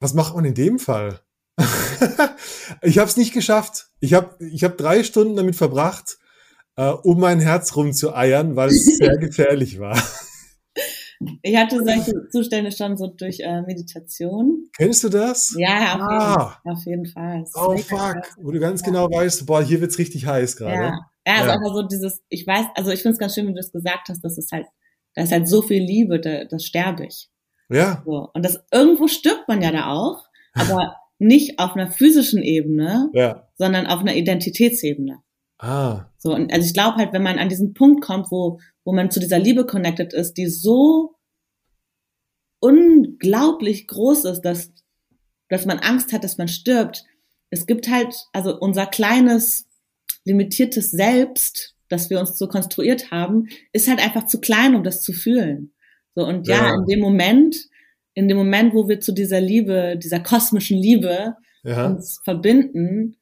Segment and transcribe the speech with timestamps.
[0.00, 1.20] Was macht man in dem Fall?
[2.82, 3.88] ich habe es nicht geschafft.
[4.00, 6.18] Ich habe ich hab drei Stunden damit verbracht,
[6.76, 10.02] äh, um mein Herz rumzueiern, weil es sehr gefährlich war.
[11.42, 14.70] Ich hatte solche Zustände schon so durch äh, Meditation.
[14.74, 15.54] Kennst du das?
[15.58, 16.60] Ja, auf, ah.
[16.64, 17.44] jeden, auf jeden Fall.
[17.54, 18.26] Oh fuck, krass.
[18.38, 18.86] wo du ganz ja.
[18.86, 20.72] genau weißt, boah, hier wird's richtig heiß gerade.
[20.72, 21.00] Ja.
[21.26, 21.54] ja, also ja.
[21.56, 24.08] einfach so dieses, ich weiß, also ich finde es ganz schön, wie du es gesagt
[24.08, 24.66] hast, dass es halt,
[25.14, 27.28] da ist halt so viel Liebe, da, das sterbe ich.
[27.70, 28.02] Ja.
[28.04, 28.30] So.
[28.34, 30.24] Und das irgendwo stirbt man ja da auch,
[30.54, 33.48] aber nicht auf einer physischen Ebene, ja.
[33.56, 35.22] sondern auf einer Identitätsebene.
[35.58, 36.06] Ah.
[36.16, 39.10] So, und also ich glaube halt, wenn man an diesen Punkt kommt, wo, wo man
[39.10, 41.14] zu dieser Liebe connected ist, die so
[42.60, 44.72] unglaublich groß ist, dass,
[45.48, 47.04] dass man Angst hat, dass man stirbt.
[47.50, 49.66] Es gibt halt, also unser kleines,
[50.24, 55.02] limitiertes Selbst, das wir uns so konstruiert haben, ist halt einfach zu klein, um das
[55.02, 55.72] zu fühlen.
[56.14, 57.56] So, und ja, ja in dem Moment,
[58.14, 61.86] in dem Moment, wo wir zu dieser Liebe, dieser kosmischen Liebe ja.
[61.86, 63.16] uns verbinden,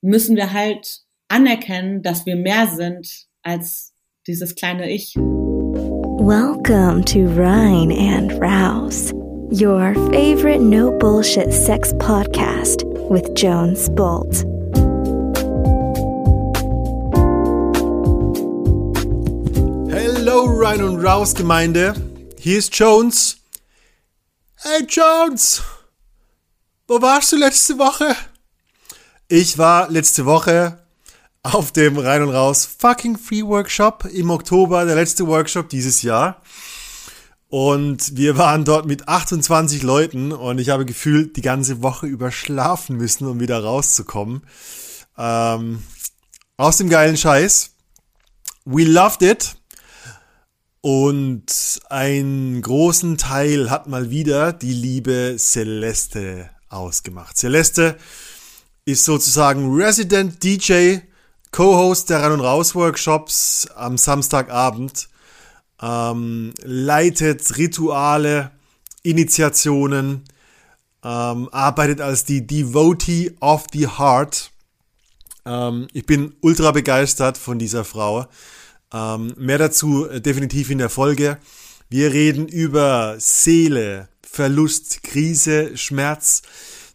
[0.00, 3.94] müssen wir halt anerkennen, dass wir mehr sind als
[4.26, 5.14] dieses kleine Ich.
[5.16, 9.12] Welcome to Rhine and Rouse,
[9.50, 14.44] your favorite no bullshit sex podcast with Jones Bolt.
[19.90, 21.94] Hello Rhine und Rouse Gemeinde,
[22.38, 23.38] hier ist Jones.
[24.56, 25.62] Hey Jones,
[26.86, 28.14] wo warst du letzte Woche?
[29.28, 30.78] Ich war letzte Woche
[31.42, 36.40] auf dem Rein und Raus Fucking Free Workshop im Oktober, der letzte Workshop dieses Jahr.
[37.48, 42.30] Und wir waren dort mit 28 Leuten und ich habe gefühlt die ganze Woche über
[42.30, 44.42] schlafen müssen, um wieder rauszukommen.
[45.16, 45.82] Ähm,
[46.56, 47.70] aus dem geilen Scheiß.
[48.64, 49.57] We loved it.
[50.90, 57.36] Und einen großen Teil hat mal wieder die liebe Celeste ausgemacht.
[57.36, 57.98] Celeste
[58.86, 61.00] ist sozusagen Resident DJ
[61.50, 65.10] Co-Host der Rein- und Raus-Workshops am Samstagabend,
[65.82, 68.50] ähm, leitet Rituale,
[69.02, 70.24] Initiationen,
[71.04, 74.52] ähm, arbeitet als die Devotee of the Heart.
[75.44, 78.26] Ähm, ich bin ultra begeistert von dieser Frau.
[78.92, 81.38] Ähm, mehr dazu äh, definitiv in der Folge.
[81.90, 86.42] Wir reden über Seele, Verlust, Krise, Schmerz,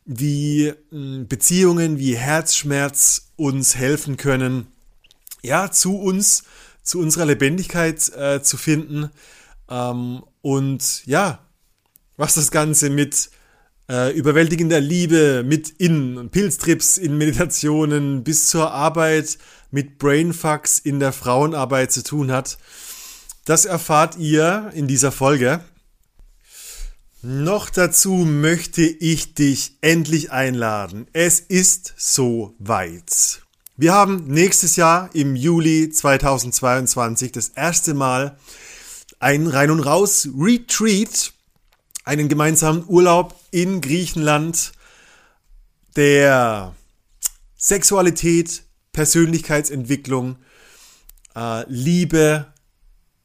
[0.05, 4.67] wie hm, Beziehungen, wie Herzschmerz uns helfen können,
[5.41, 6.43] ja, zu uns,
[6.83, 9.09] zu unserer Lebendigkeit äh, zu finden.
[9.69, 11.39] Ähm, und ja,
[12.17, 13.29] was das Ganze mit
[13.89, 19.37] äh, überwältigender Liebe, mit in Pilztrips, in Meditationen bis zur Arbeit
[19.71, 22.57] mit Brainfucks in der Frauenarbeit zu tun hat,
[23.45, 25.61] das erfahrt ihr in dieser Folge.
[27.21, 31.07] Noch dazu möchte ich dich endlich einladen.
[31.13, 33.41] Es ist so weit.
[33.75, 38.37] Wir haben nächstes Jahr im Juli 2022 das erste Mal
[39.19, 41.33] ein Rein und Raus Retreat,
[42.03, 44.73] einen gemeinsamen Urlaub in Griechenland,
[45.95, 46.75] der
[47.57, 50.37] Sexualität, Persönlichkeitsentwicklung,
[51.35, 52.53] äh, Liebe,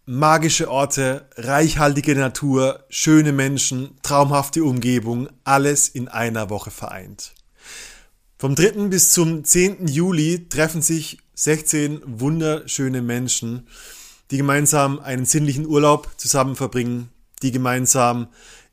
[0.07, 7.35] magische Orte, reichhaltige Natur, schöne Menschen, traumhafte Umgebung, alles in einer Woche vereint.
[8.39, 8.89] Vom 3.
[8.89, 9.89] bis zum 10.
[9.89, 13.67] Juli treffen sich 16 wunderschöne Menschen,
[14.31, 17.11] die gemeinsam einen sinnlichen Urlaub zusammen verbringen,
[17.43, 18.29] die gemeinsam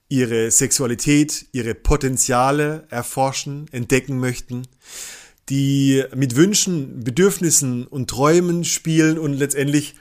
[0.09, 4.67] ihre Sexualität, ihre Potenziale erforschen, entdecken möchten,
[5.49, 9.95] die mit Wünschen, Bedürfnissen und Träumen spielen und letztendlich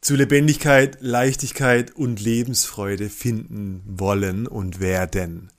[0.00, 5.50] zu Lebendigkeit, Leichtigkeit und Lebensfreude finden wollen und werden.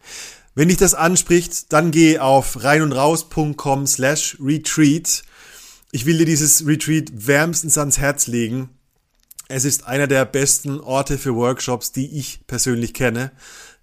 [0.53, 5.23] Wenn dich das anspricht, dann geh auf reinundraus.com slash retreat.
[5.91, 8.69] Ich will dir dieses Retreat wärmstens ans Herz legen.
[9.47, 13.31] Es ist einer der besten Orte für Workshops, die ich persönlich kenne.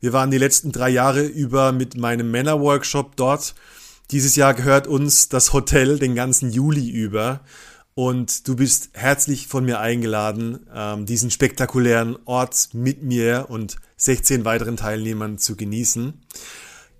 [0.02, 3.54] Wir waren die letzten drei Jahre über mit meinem Männerworkshop dort.
[4.10, 7.40] Dieses Jahr gehört uns das Hotel den ganzen Juli über.
[7.94, 14.44] Und du bist herzlich von mir eingeladen, ähm, diesen spektakulären Ort mit mir und 16
[14.44, 16.14] weiteren Teilnehmern zu genießen.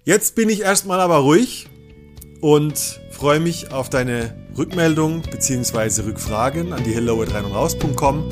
[0.05, 1.69] Jetzt bin ich erstmal aber ruhig
[2.41, 6.03] und freue mich auf deine Rückmeldung bzw.
[6.03, 8.31] Rückfragen an die hello at rein und.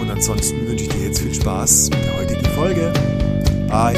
[0.00, 3.15] Und ansonsten wünsche ich dir jetzt viel Spaß mit der heutigen Folge.
[3.68, 3.94] Bye.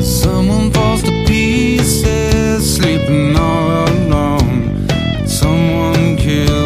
[0.00, 4.86] Someone falls to pieces, sleeping all alone.
[5.26, 6.59] Someone kills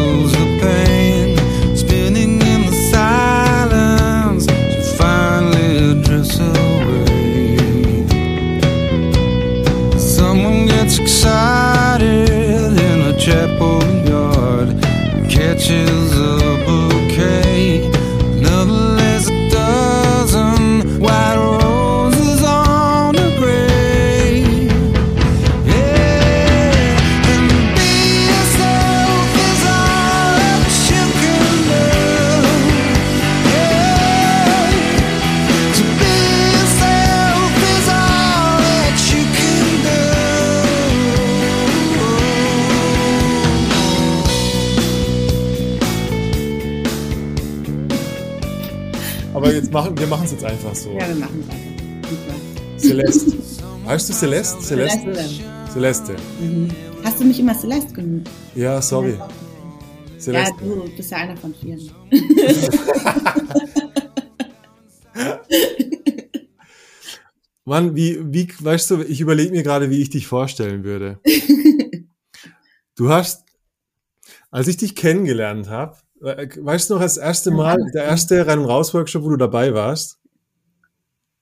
[49.71, 50.91] machen, wir machen es jetzt einfach so.
[50.91, 51.75] Ja, wir machen es einfach.
[52.77, 53.37] Celeste.
[53.85, 54.61] Heißt du Celeste?
[54.61, 55.13] Celeste?
[55.13, 55.43] Celeste.
[55.71, 56.15] Celeste.
[56.39, 56.69] Mhm.
[57.03, 58.29] Hast du mich immer Celeste genannt?
[58.55, 59.13] Ja, sorry.
[59.13, 59.27] Ja,
[60.17, 60.53] Celeste.
[60.63, 61.91] du bist ja einer von vielen.
[67.65, 71.19] Mann, wie, wie, weißt du, ich überlege mir gerade, wie ich dich vorstellen würde.
[72.97, 73.43] Du hast,
[74.51, 78.65] als ich dich kennengelernt habe, weißt du noch, das erste Mal, der erste Rein- und
[78.65, 80.19] Raus-Workshop, wo du dabei warst?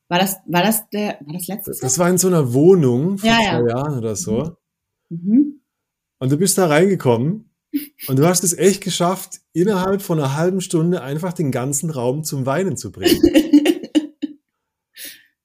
[0.09, 3.30] War das, war das der, war das letztes Das war in so einer Wohnung vor
[3.30, 3.68] Ja, zwei ja.
[3.68, 4.57] Jahren oder so.
[5.09, 5.62] Mhm.
[6.19, 7.50] Und du bist da reingekommen
[8.07, 12.24] und du hast es echt geschafft, innerhalb von einer halben Stunde einfach den ganzen Raum
[12.24, 13.21] zum Weinen zu bringen.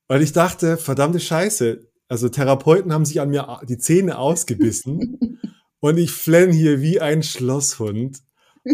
[0.08, 5.40] Weil ich dachte, verdammte Scheiße, also Therapeuten haben sich an mir die Zähne ausgebissen
[5.80, 8.20] und ich flenn hier wie ein Schlosshund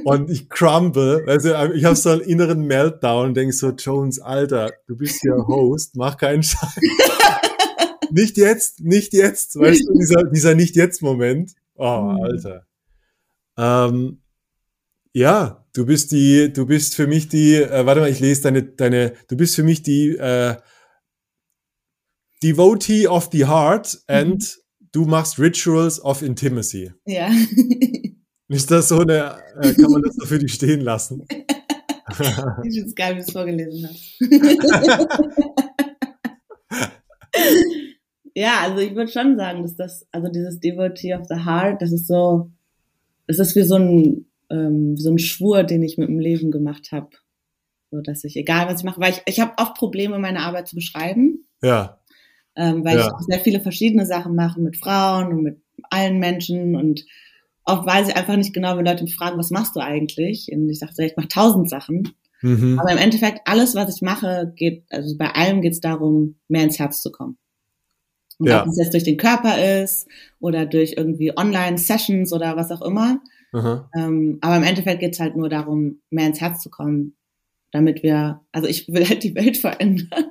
[0.05, 4.73] und ich crumble, also ich habe so einen inneren Meltdown und denke so, Jones, Alter,
[4.87, 6.79] du bist hier Host, mach keinen Scheiß.
[8.11, 11.53] nicht jetzt, nicht jetzt, weißt du, dieser, dieser Nicht-Jetzt-Moment.
[11.77, 12.23] Oh, Mhm.
[12.23, 12.67] Alter.
[13.57, 14.23] Ähm,
[15.13, 18.63] ja, du bist die, du bist für mich die, äh, warte mal, ich lese deine,
[18.63, 20.57] deine, du bist für mich die äh,
[22.43, 24.59] Devotee of the Heart and
[24.93, 26.93] du machst Rituals of Intimacy.
[27.07, 27.31] Ja.
[28.55, 31.27] Ist das so eine, äh, kann man das so für dich stehen lassen?
[32.07, 32.17] Ich
[32.75, 34.21] finde es geil, wie du es vorgelesen hast.
[38.35, 41.93] ja, also ich würde schon sagen, dass das, also dieses Devotee of the Heart, das
[41.93, 42.51] ist so,
[43.27, 46.93] das ist wie so ein, ähm, so ein Schwur, den ich mit dem Leben gemacht
[46.93, 47.09] habe.
[47.91, 50.69] So dass ich, egal was ich mache, weil ich, ich habe oft Probleme, meine Arbeit
[50.69, 51.99] zu beschreiben, Ja,
[52.55, 53.17] ähm, weil Ja.
[53.19, 55.61] ich sehr viele verschiedene Sachen mache mit Frauen und mit
[55.91, 57.05] allen Menschen und
[57.65, 60.49] oft weiß ich einfach nicht genau, wenn Leute mich fragen, was machst du eigentlich?
[60.53, 62.15] Und ich sage, ich mache tausend Sachen.
[62.43, 62.79] mhm.
[62.79, 66.65] Aber im Endeffekt, alles, was ich mache, geht, also bei allem geht es darum, mehr
[66.65, 67.39] ins Herz zu kommen.
[68.39, 68.63] Und Ja.
[68.63, 70.09] ob es jetzt durch den Körper ist
[70.41, 73.21] oder durch irgendwie Online-Sessions oder was auch immer.
[73.97, 77.17] Ähm, aber im Endeffekt geht es halt nur darum, mehr ins Herz zu kommen,
[77.71, 80.25] damit wir, also ich will halt die Welt verändern.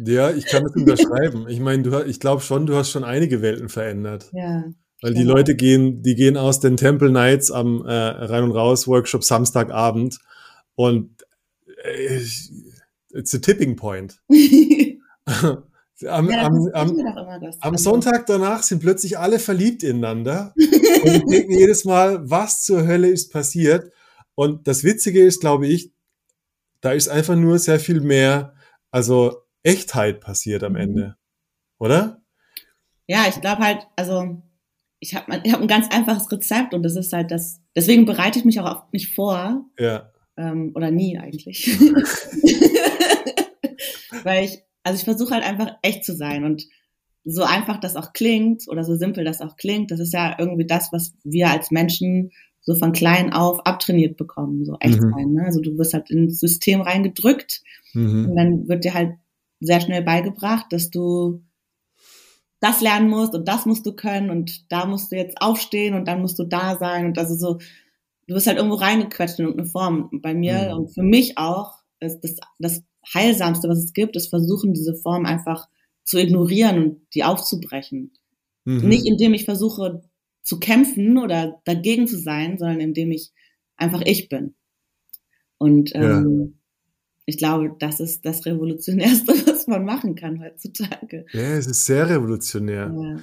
[0.00, 1.46] Ja, ich kann das unterschreiben.
[1.48, 4.28] Ich meine, du, ich glaube schon, du hast schon einige Welten verändert.
[4.32, 4.64] Ja.
[5.02, 5.34] Weil die Genau.
[5.34, 10.18] Leute gehen, die gehen aus den Temple Nights am äh, Rein und Raus Workshop Samstagabend
[10.76, 11.10] und
[11.84, 12.20] äh,
[13.12, 14.20] it's a tipping point.
[16.06, 16.96] am, ja, am, am,
[17.60, 20.54] am Sonntag danach sind plötzlich alle verliebt ineinander
[21.04, 23.92] und denken jedes Mal, was zur Hölle ist passiert.
[24.34, 25.92] Und das Witzige ist, glaube ich,
[26.80, 28.54] da ist einfach nur sehr viel mehr,
[28.90, 30.78] also Echtheit passiert am Mhm.
[30.78, 31.16] Ende.
[31.78, 32.20] Oder?
[33.06, 34.42] Ja, ich glaube halt, also
[35.04, 38.38] ich habe ich hab ein ganz einfaches Rezept und das ist halt das, deswegen bereite
[38.38, 40.10] ich mich auch oft nicht vor, Ja.
[40.36, 41.78] ähm, oder nie eigentlich.
[44.24, 46.66] Weil ich, also ich versuche halt einfach echt zu sein und
[47.24, 50.66] so einfach das auch klingt oder so simpel das auch klingt, das ist ja irgendwie
[50.66, 52.30] das, was wir als Menschen
[52.60, 55.10] so von klein auf abtrainiert bekommen, so echt Mhm.
[55.10, 55.32] sein.
[55.32, 55.42] Ne?
[55.44, 57.62] Also du wirst halt ins System reingedrückt
[57.94, 58.28] Mhm.
[58.30, 59.12] und dann wird dir halt
[59.60, 61.42] sehr schnell beigebracht, dass du
[62.60, 66.06] das lernen musst und das musst du können und da musst du jetzt aufstehen und
[66.08, 67.58] dann musst du da sein und also so,
[68.26, 70.08] du wirst halt irgendwo reingequetscht in irgendeine Form.
[70.10, 70.78] Und bei mir Mhm.
[70.78, 72.82] und für mich auch ist das, das
[73.12, 75.68] Heilsamste, was es gibt, ist versuchen, diese Form einfach
[76.04, 78.12] zu ignorieren und die aufzubrechen.
[78.64, 78.88] Mhm.
[78.88, 80.02] Nicht indem ich versuche
[80.42, 83.32] zu kämpfen oder dagegen zu sein, sondern indem ich
[83.76, 84.54] einfach ich bin.
[85.58, 86.18] Und Ja.
[86.20, 86.58] ähm,
[87.26, 89.32] ich glaube, das ist das Revolutionärste,
[89.66, 91.26] was man machen kann heutzutage.
[91.32, 92.92] Ja, es ist sehr revolutionär.
[92.94, 93.16] Ja.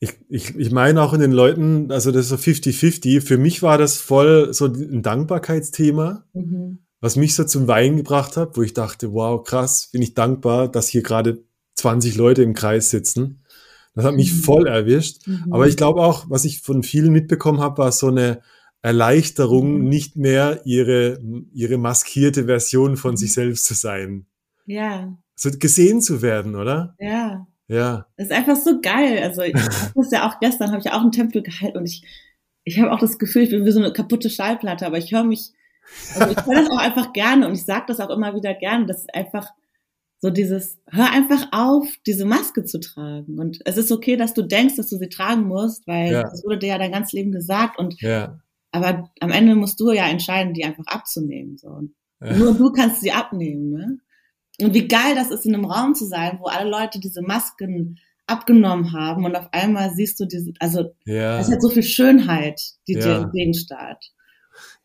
[0.00, 3.20] Ich, ich, ich meine auch in den Leuten, also das ist so 50-50.
[3.20, 6.78] Für mich war das voll so ein Dankbarkeitsthema, Mhm.
[7.00, 10.68] was mich so zum Weinen gebracht hat, wo ich dachte, wow, krass, bin ich dankbar,
[10.68, 11.42] dass hier gerade
[11.74, 13.44] 20 Leute im Kreis sitzen.
[13.94, 14.36] Das hat mich Mhm.
[14.42, 15.26] voll erwischt.
[15.26, 15.46] Mhm.
[15.52, 18.40] Aber ich glaube auch, was ich von vielen mitbekommen habe, war so eine
[18.82, 19.88] Erleichterung, Mhm.
[19.88, 21.18] nicht mehr ihre,
[21.52, 23.16] ihre maskierte Version von Mhm.
[23.16, 24.26] sich selbst zu sein.
[24.66, 26.94] Ja, So gesehen zu werden, oder?
[26.98, 27.46] ja.
[27.70, 28.06] Ja.
[28.16, 29.22] Das ist einfach so geil.
[29.22, 31.84] Also ich hab das ja auch gestern, habe ich ja auch einen Tempel gehalten und
[31.84, 32.02] ich,
[32.64, 35.24] ich habe auch das Gefühl, ich bin wie so eine kaputte Schallplatte, aber ich höre
[35.24, 35.52] mich,
[36.14, 38.86] also ich höre das auch einfach gerne und ich sage das auch immer wieder gerne.
[38.86, 39.50] Das ist einfach
[40.20, 43.38] so dieses, hör einfach auf, diese Maske zu tragen.
[43.38, 46.22] Und es ist okay, dass du denkst, dass du sie tragen musst, weil Ja.
[46.22, 48.40] das wurde dir ja dein ganzes Leben gesagt und Ja.
[48.72, 51.58] aber am Ende musst du ja entscheiden, die einfach abzunehmen.
[51.58, 51.68] So.
[51.68, 52.34] Und Ja.
[52.34, 53.98] nur du kannst sie abnehmen, ne?
[54.60, 57.98] Und wie geil das ist, in einem Raum zu sein, wo alle Leute diese Masken
[58.26, 61.38] abgenommen haben und auf einmal siehst du diese, also Ja.
[61.40, 63.22] es hat so viel Schönheit, die dir Ja.
[63.22, 64.04] entgegenstarrt.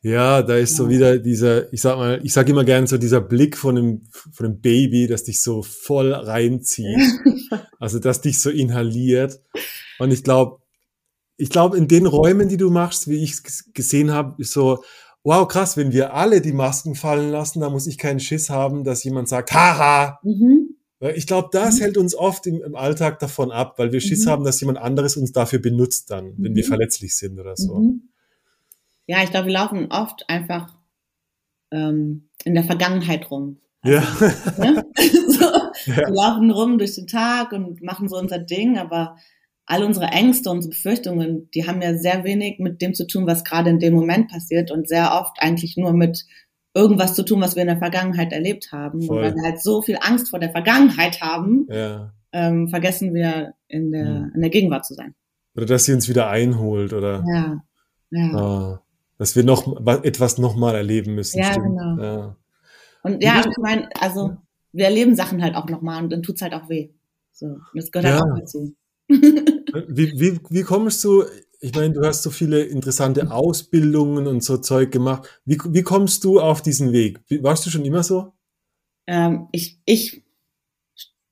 [0.01, 3.21] Ja, da ist so wieder dieser, ich sag mal, ich sag immer gern so dieser
[3.21, 6.99] Blick von einem, von einem Baby, das dich so voll reinzieht.
[7.79, 9.39] also, das dich so inhaliert.
[9.99, 10.61] Und ich glaube,
[11.37, 14.83] ich glaube, in den Räumen, die du machst, wie ich es gesehen habe, ist so,
[15.23, 18.83] wow, krass, wenn wir alle die Masken fallen lassen, da muss ich keinen Schiss haben,
[18.83, 20.19] dass jemand sagt, haha.
[20.23, 20.75] Mhm.
[21.15, 21.81] Ich glaube, das mhm.
[21.81, 24.29] hält uns oft im, im, Alltag davon ab, weil wir Schiss mhm.
[24.29, 26.67] haben, dass jemand anderes uns dafür benutzt dann, wenn wir mhm.
[26.67, 27.75] verletzlich sind oder so.
[27.75, 28.09] Mhm.
[29.05, 30.73] Ja, ich glaube, wir laufen oft einfach
[31.71, 33.59] ähm, in der Vergangenheit rum.
[33.81, 34.33] Also, ja.
[34.59, 34.85] Ne?
[35.27, 35.43] so,
[35.91, 35.97] ja.
[35.97, 39.17] Wir laufen rum durch den Tag und machen so unser Ding, aber
[39.65, 43.43] all unsere Ängste, unsere Befürchtungen, die haben ja sehr wenig mit dem zu tun, was
[43.43, 46.25] gerade in dem Moment passiert und sehr oft eigentlich nur mit
[46.73, 49.01] irgendwas zu tun, was wir in der Vergangenheit erlebt haben.
[49.03, 49.17] Voll.
[49.17, 52.13] Und weil wir halt so viel Angst vor der Vergangenheit haben, ja.
[52.31, 54.31] ähm, vergessen wir in der, hm.
[54.35, 55.13] in der Gegenwart zu sein.
[55.55, 57.23] Oder dass sie uns wieder einholt, oder?
[57.31, 57.63] Ja.
[58.09, 58.35] ja.
[58.35, 58.81] Ah,
[59.17, 61.39] dass wir noch etwas nochmal erleben müssen.
[61.39, 61.67] Ja, stimmt.
[61.67, 62.03] genau.
[62.03, 62.37] Ja.
[63.03, 64.35] Und ja, ich meine, also
[64.71, 66.89] wir erleben Sachen halt auch nochmal und dann tut's halt auch weh.
[67.31, 67.57] So.
[67.75, 68.73] Das gehört halt auch dazu.
[69.87, 71.23] Wie, wie, wie kommst du,
[71.59, 75.41] ich meine, du hast so viele interessante Ausbildungen und so Zeug gemacht.
[75.45, 77.21] Wie, wie kommst du auf diesen Weg?
[77.41, 78.33] Warst du schon immer so?
[79.07, 80.23] Ähm, ich, ich,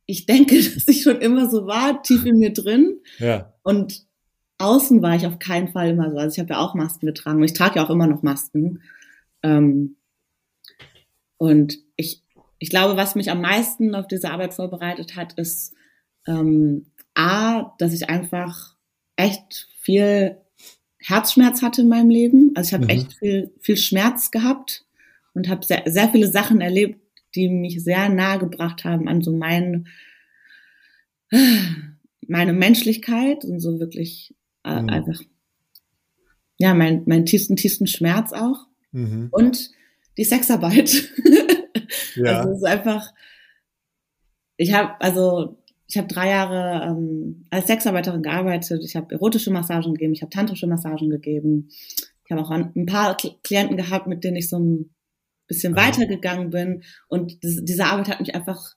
[0.05, 3.00] ich denke, dass ich schon immer so war, tief in mir drin.
[3.19, 3.53] Ja.
[3.63, 4.05] Und
[4.57, 6.17] außen war ich auf keinen Fall immer so.
[6.17, 8.81] Also ich habe ja auch Masken getragen und ich trage ja auch immer noch Masken.
[9.43, 9.95] Ähm,
[11.38, 12.23] und ich,
[12.59, 15.73] ich glaube, was mich am meisten auf diese Arbeit vorbereitet hat, ist
[16.27, 18.75] ähm, A, dass ich einfach
[19.15, 20.37] echt viel
[20.99, 22.51] Herzschmerz hatte in meinem Leben.
[22.55, 22.89] Also ich habe mhm.
[22.89, 24.85] echt viel, viel Schmerz gehabt
[25.33, 26.99] und habe sehr, sehr viele Sachen erlebt,
[27.35, 29.87] die mich sehr nahe gebracht haben an so mein,
[32.27, 34.89] meine Menschlichkeit und so wirklich äh, mhm.
[34.89, 35.21] einfach,
[36.57, 38.67] ja, mein, mein tiefsten, tiefsten Schmerz auch.
[38.91, 39.29] Mhm.
[39.31, 39.71] Und
[40.17, 41.09] die Sexarbeit.
[42.15, 42.39] ja.
[42.39, 43.13] Also es ist einfach,
[44.57, 45.60] ich habe, also
[45.91, 48.81] ich habe drei Jahre ähm, als Sexarbeiterin gearbeitet.
[48.86, 51.67] Ich habe erotische Massagen gegeben, ich habe tantrische Massagen gegeben.
[52.24, 54.95] Ich habe auch ein paar Klienten gehabt, mit denen ich so ein
[55.48, 55.86] bisschen ah.
[55.86, 56.83] weitergegangen bin.
[57.10, 58.75] Und das, diese Arbeit hat mich einfach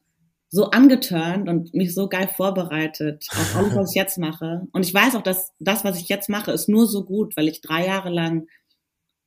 [0.51, 4.67] so angeturnt und mich so geil vorbereitet auf alles, was ich jetzt mache.
[4.73, 7.47] Und ich weiß auch, dass das, was ich jetzt mache, ist nur so gut, weil
[7.47, 8.49] ich drei Jahre lang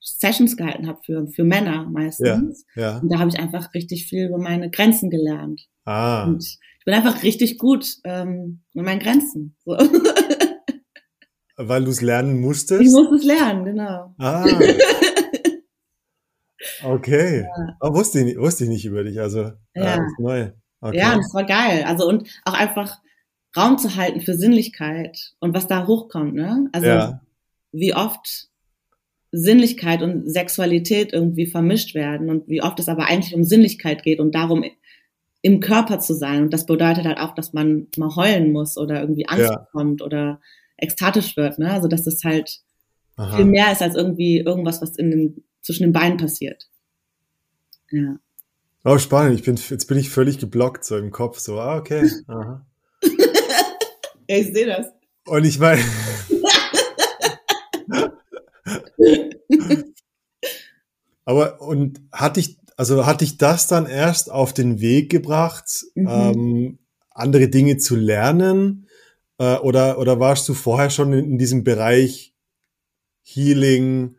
[0.01, 2.65] Sessions gehalten habe für, für Männer meistens.
[2.75, 2.97] Ja, ja.
[2.97, 5.69] Und da habe ich einfach richtig viel über meine Grenzen gelernt.
[5.85, 6.25] Ah.
[6.25, 9.57] Und bin einfach richtig gut ähm, mit meinen Grenzen.
[9.65, 9.71] So.
[11.57, 12.81] Weil du es lernen musstest?
[12.81, 14.15] Ich musste es lernen, genau.
[14.17, 14.45] Ah.
[16.83, 17.45] Okay.
[17.57, 17.77] Ja.
[17.81, 19.99] Oh, wusste, ich, wusste ich nicht über dich, also äh, ja.
[20.17, 20.51] Neu.
[20.79, 20.97] Okay.
[20.97, 21.83] Ja, das war geil.
[21.85, 23.01] Also und auch einfach
[23.55, 26.69] Raum zu halten für Sinnlichkeit und was da hochkommt, ne?
[26.71, 27.21] Also ja.
[27.73, 28.47] wie oft
[29.31, 34.19] Sinnlichkeit und Sexualität irgendwie vermischt werden und wie oft es aber eigentlich um Sinnlichkeit geht
[34.19, 34.63] und darum
[35.41, 36.43] im Körper zu sein.
[36.43, 39.57] Und das bedeutet halt auch, dass man mal heulen muss oder irgendwie Angst ja.
[39.57, 40.39] bekommt oder
[40.77, 41.59] ekstatisch wird.
[41.59, 41.71] Ne?
[41.71, 42.59] Also dass das halt
[43.15, 43.35] Aha.
[43.35, 46.67] viel mehr ist als irgendwie irgendwas, was in den, zwischen den Beinen passiert.
[47.91, 48.17] Ja.
[48.83, 49.39] Oh, spannend.
[49.39, 51.39] Ich bin, jetzt bin ich völlig geblockt so im Kopf.
[51.39, 52.09] So, ah, okay.
[52.27, 52.65] Aha.
[54.27, 54.87] ja, ich sehe das.
[55.25, 55.81] Und ich meine.
[61.25, 66.07] Aber und hatte ich also hat dich das dann erst auf den Weg gebracht, mhm.
[66.07, 66.79] ähm,
[67.09, 68.87] andere Dinge zu lernen?
[69.39, 72.33] Äh, oder, oder warst du vorher schon in, in diesem Bereich
[73.23, 74.15] Healing,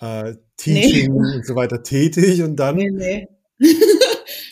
[0.00, 1.36] äh, Teaching nee.
[1.36, 2.76] und so weiter tätig und dann?
[2.76, 3.28] Nee, nee.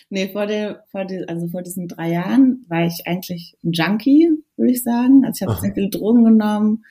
[0.08, 4.30] nee, vor der, vor der, also vor diesen drei Jahren war ich eigentlich ein Junkie,
[4.56, 5.22] würde ich sagen.
[5.24, 6.84] Also ich habe sehr viele Drogen genommen.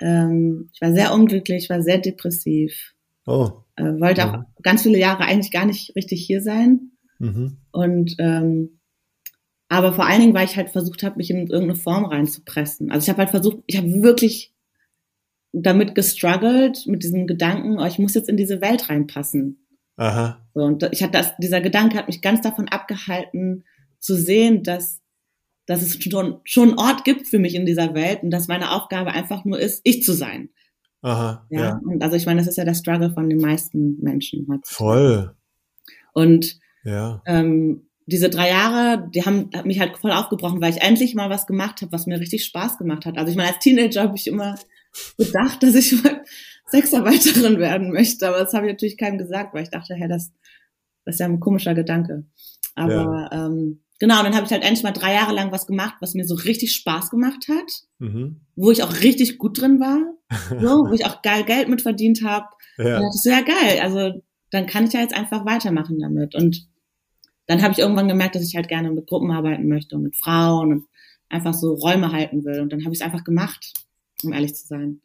[0.00, 2.94] Ähm, ich war sehr unglücklich, war sehr depressiv.
[3.26, 3.62] Oh.
[3.78, 4.34] Äh, wollte ja.
[4.34, 6.92] auch ganz viele Jahre eigentlich gar nicht richtig hier sein.
[7.18, 7.58] Mhm.
[7.72, 8.80] Und ähm,
[9.68, 12.90] aber vor allen Dingen, weil ich halt versucht habe, mich in irgendeine Form reinzupressen.
[12.90, 14.54] Also ich habe halt versucht, ich habe wirklich
[15.52, 19.66] damit gestruggelt, mit diesem Gedanken, oh, ich muss jetzt in diese Welt reinpassen.
[19.96, 20.46] Aha.
[20.54, 23.64] So, und ich hatte das, dieser Gedanke hat mich ganz davon abgehalten,
[23.98, 25.00] zu sehen, dass,
[25.66, 28.70] dass es schon, schon einen Ort gibt für mich in dieser Welt und dass meine
[28.70, 30.50] Aufgabe einfach nur ist, ich zu sein.
[31.02, 31.60] Aha, ja.
[31.60, 31.80] ja.
[31.84, 34.46] Und also ich meine, das ist ja der Struggle von den meisten Menschen.
[34.64, 35.34] Voll.
[36.12, 37.22] Und ja.
[37.26, 41.30] ähm, diese drei Jahre, die haben hat mich halt voll aufgebrochen, weil ich endlich mal
[41.30, 43.18] was gemacht habe, was mir richtig Spaß gemacht hat.
[43.18, 44.56] Also ich meine, als Teenager habe ich immer
[45.16, 46.24] gedacht, dass ich mal
[46.70, 50.32] Sexarbeiterin werden möchte, aber das habe ich natürlich keinem gesagt, weil ich dachte, hey, das,
[51.04, 52.24] das ist ja ein komischer Gedanke.
[52.74, 53.46] Aber ja.
[53.46, 56.26] ähm, genau, dann habe ich halt endlich mal drei Jahre lang was gemacht, was mir
[56.26, 58.40] so richtig Spaß gemacht hat, mhm.
[58.56, 60.00] wo ich auch richtig gut drin war
[60.60, 62.46] so, wo ich auch geil Geld mit verdient habe.
[62.76, 63.00] Ja.
[63.00, 63.80] Das ist ja geil.
[63.82, 66.34] Also dann kann ich ja jetzt einfach weitermachen damit.
[66.34, 66.68] Und
[67.46, 70.16] dann habe ich irgendwann gemerkt, dass ich halt gerne mit Gruppen arbeiten möchte und mit
[70.16, 70.86] Frauen und
[71.28, 72.60] einfach so Räume halten will.
[72.60, 73.72] Und dann habe ich es einfach gemacht,
[74.22, 75.00] um ehrlich zu sein.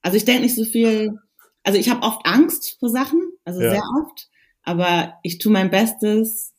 [0.00, 1.18] Also ich denke nicht so viel,
[1.62, 3.70] also ich habe oft Angst vor Sachen, also Ja.
[3.70, 4.28] sehr oft,
[4.62, 6.54] aber ich tue mein Bestes,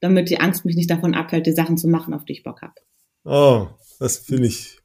[0.00, 2.62] damit die Angst mich nicht davon abhält, die Sachen zu machen, auf die ich Bock
[2.62, 2.74] habe.
[3.24, 4.78] Oh, das finde ich,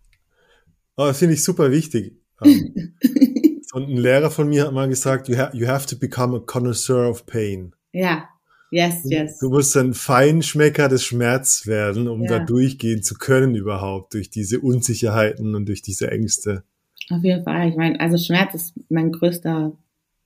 [0.98, 2.23] oh, das finde ich super wichtig.
[2.46, 2.94] Ähm,
[3.64, 6.40] so ein Lehrer von mir hat mal gesagt, you, ha you have to become a
[6.40, 7.74] connoisseur of pain.
[7.92, 8.28] Ja,
[8.72, 9.40] yes, yes.
[9.40, 12.40] Du musst ein Feinschmecker des Schmerz werden, um Ja.
[12.40, 16.64] da durchgehen zu können überhaupt, durch diese Unsicherheiten und durch diese Ängste.
[17.10, 17.70] Auf jeden Fall.
[17.70, 19.74] Ich meine, also Schmerz ist mein größter,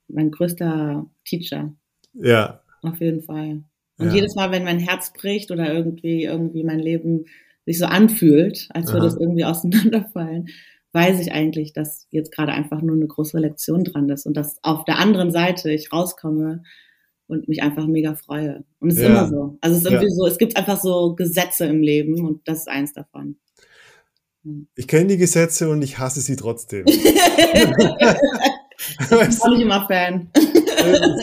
[0.10, 1.74] mein größter Teacher.
[2.14, 3.64] Ja, Auf jeden Fall.
[3.98, 4.14] Und Ja.
[4.14, 7.26] jedes Mal, wenn mein Herz bricht oder irgendwie, irgendwie mein Leben
[7.66, 9.14] sich so anfühlt, als würde Aha.
[9.16, 10.48] es irgendwie auseinanderfallen,
[10.94, 14.58] weiß ich eigentlich, dass jetzt gerade einfach nur eine größere Lektion dran ist und dass
[14.63, 16.63] auf der anderen Seite ich rauskomme
[17.27, 18.63] und mich einfach mega freue.
[18.79, 19.10] Und es ist Ja.
[19.10, 19.58] immer so.
[19.62, 20.15] Also es ist irgendwie Ja.
[20.15, 23.38] so, es gibt einfach so Gesetze im Leben und das ist eins davon.
[24.75, 26.86] ich kenne die Gesetze und ich hasse sie trotzdem.
[29.01, 30.29] Ich bin auch nicht immer Fan.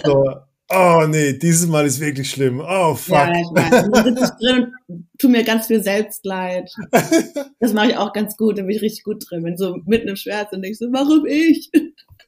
[0.04, 0.24] So,
[0.70, 2.60] oh nee, dieses Mal ist wirklich schlimm.
[2.60, 3.14] Oh fuck.
[3.14, 3.90] Ja, ich weiß.
[3.92, 6.70] Dann sitze ich drin und tu mir ganz viel Selbstleid.
[7.60, 9.44] Das mache ich auch ganz gut, da bin ich richtig gut drin.
[9.44, 11.70] Wenn so mitten im Schmerz und ich so, warum ich?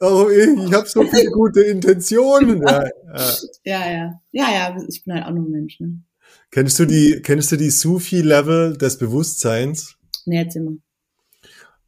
[0.01, 2.63] Oh, ich, ich habe so viele gute Intentionen.
[2.67, 3.35] Ja, ja.
[3.65, 4.21] Ja, ja.
[4.33, 6.01] Ja, ja, ich bin halt auch nur ein Mensch, ne?
[6.51, 9.97] Kennst du die, kennst du die Sufi-Level des Bewusstseins?
[10.27, 10.77] Nee, erzähl mal.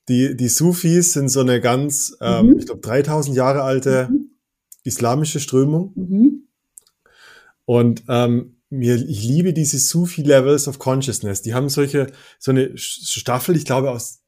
[0.09, 2.59] Die, die Sufis sind so eine ganz, ähm, Mhm.
[2.59, 4.28] ich glaube, 3000 Jahre alte Mhm.
[4.88, 5.92] Islamische Strömung.
[5.94, 6.42] Mhm.
[7.64, 11.42] Und ähm, mir, ich liebe diese Sufi Levels of Consciousness.
[11.42, 14.20] Die haben solche, so eine Staffel, ich glaube, aus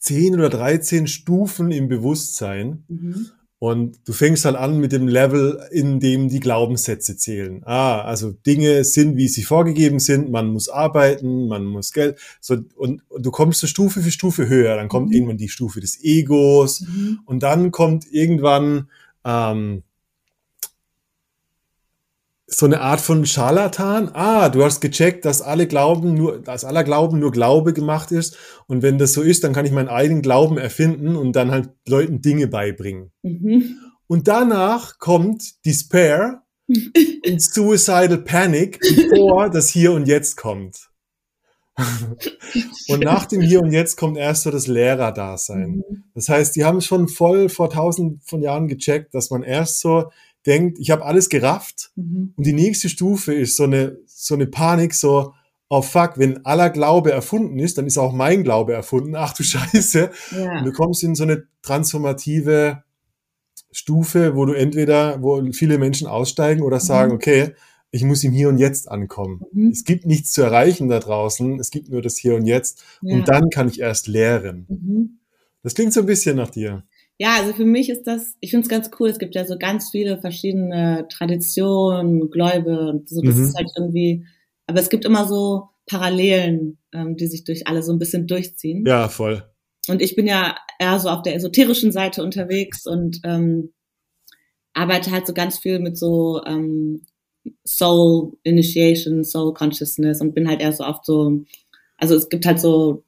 [0.00, 2.84] 10 oder 13 Stufen im Bewusstsein.
[2.88, 3.26] Mhm.
[3.58, 7.62] Und du fängst dann an mit dem Level, in dem die Glaubenssätze zählen.
[7.64, 10.30] Ah, also Dinge sind, wie sie vorgegeben sind.
[10.30, 12.18] Man muss arbeiten, man muss Geld.
[12.42, 14.76] So, und, und du kommst so Stufe für Stufe höher.
[14.76, 15.14] Dann kommt Mhm.
[15.14, 16.82] irgendwann die Stufe des Egos.
[16.82, 17.20] Mhm.
[17.24, 18.88] Und dann kommt irgendwann
[19.24, 19.82] ähm,
[22.46, 24.10] so eine Art von Scharlatan.
[24.12, 28.36] Ah, du hast gecheckt, dass alle Glauben nur, dass aller Glauben nur Glaube gemacht ist.
[28.66, 31.70] Und wenn das so ist, dann kann ich meinen eigenen Glauben erfinden und dann halt
[31.88, 33.12] Leuten Dinge beibringen.
[33.22, 33.78] Mhm.
[34.06, 40.90] Und danach kommt Despair und Suicidal Panic, bevor das Hier und Jetzt kommt.
[42.88, 45.82] und nach dem Hier und Jetzt kommt erst so das Lehrerdasein.
[45.88, 46.04] Mhm.
[46.14, 50.10] Das heißt, die haben schon voll vor tausend von Jahren gecheckt, dass man erst so
[50.46, 52.34] denkt, ich habe alles gerafft Mhm.
[52.36, 55.32] und die nächste Stufe ist so eine, so eine Panik, so,
[55.68, 59.16] oh fuck, wenn aller Glaube erfunden ist, dann ist auch mein Glaube erfunden.
[59.16, 60.10] Ach du Scheiße.
[60.32, 60.62] Und Ja.
[60.62, 62.82] du kommst in so eine transformative
[63.72, 67.16] Stufe, wo du entweder, wo viele Menschen aussteigen oder sagen, Mhm.
[67.16, 67.54] okay,
[67.94, 69.40] ich muss im Hier und Jetzt ankommen.
[69.52, 69.70] Mhm.
[69.70, 73.14] Es gibt nichts zu erreichen da draußen, es gibt nur das Hier und Jetzt Ja.
[73.14, 74.66] und dann kann ich erst lehren.
[74.68, 75.18] Mhm.
[75.62, 76.82] Das klingt so ein bisschen nach dir.
[77.18, 79.08] Ja, also für mich ist das, ich finde es ganz cool.
[79.08, 83.22] Es gibt ja so ganz viele verschiedene Traditionen, Gläube und so.
[83.22, 83.44] Das Mhm.
[83.44, 84.26] ist halt irgendwie,
[84.66, 88.84] aber es gibt immer so Parallelen, ähm, die sich durch alle so ein bisschen durchziehen.
[88.86, 89.44] Ja, voll.
[89.88, 93.72] Und ich bin ja eher so auf der esoterischen Seite unterwegs und ähm,
[94.72, 97.02] arbeite halt so ganz viel mit so ähm,
[97.66, 101.44] Soul Initiation, Soul Consciousness und bin halt eher so oft so,
[101.98, 103.04] also es gibt halt so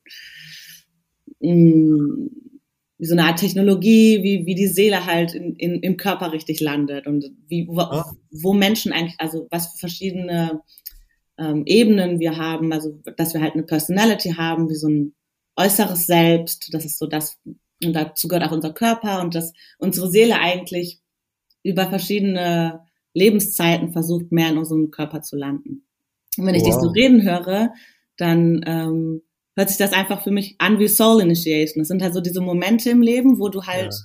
[1.41, 2.29] mh,
[2.99, 6.61] wie so eine Art Technologie, wie, wie die Seele halt in, in, im Körper richtig
[6.61, 8.17] landet und wie, wo, Ah.
[8.31, 10.63] wo Menschen eigentlich, also was für verschiedene
[11.39, 15.15] ähm, Ebenen wir haben, also dass wir halt eine Personality haben, wie so ein
[15.57, 17.39] äußeres Selbst, das ist so das,
[17.85, 21.01] und dazu gehört auch unser Körper und dass unsere Seele eigentlich
[21.63, 22.86] über verschiedene
[23.17, 25.87] Lebenszeiten versucht, mehr in unserem Körper zu landen.
[26.37, 26.95] Und wenn ich dich so Wow.
[26.95, 27.73] reden höre,
[28.19, 29.23] dann ähm,
[29.57, 31.81] hört sich das einfach für mich an wie Soul Initiation.
[31.81, 33.99] Das sind halt so diese Momente im Leben, wo du halt, Ja.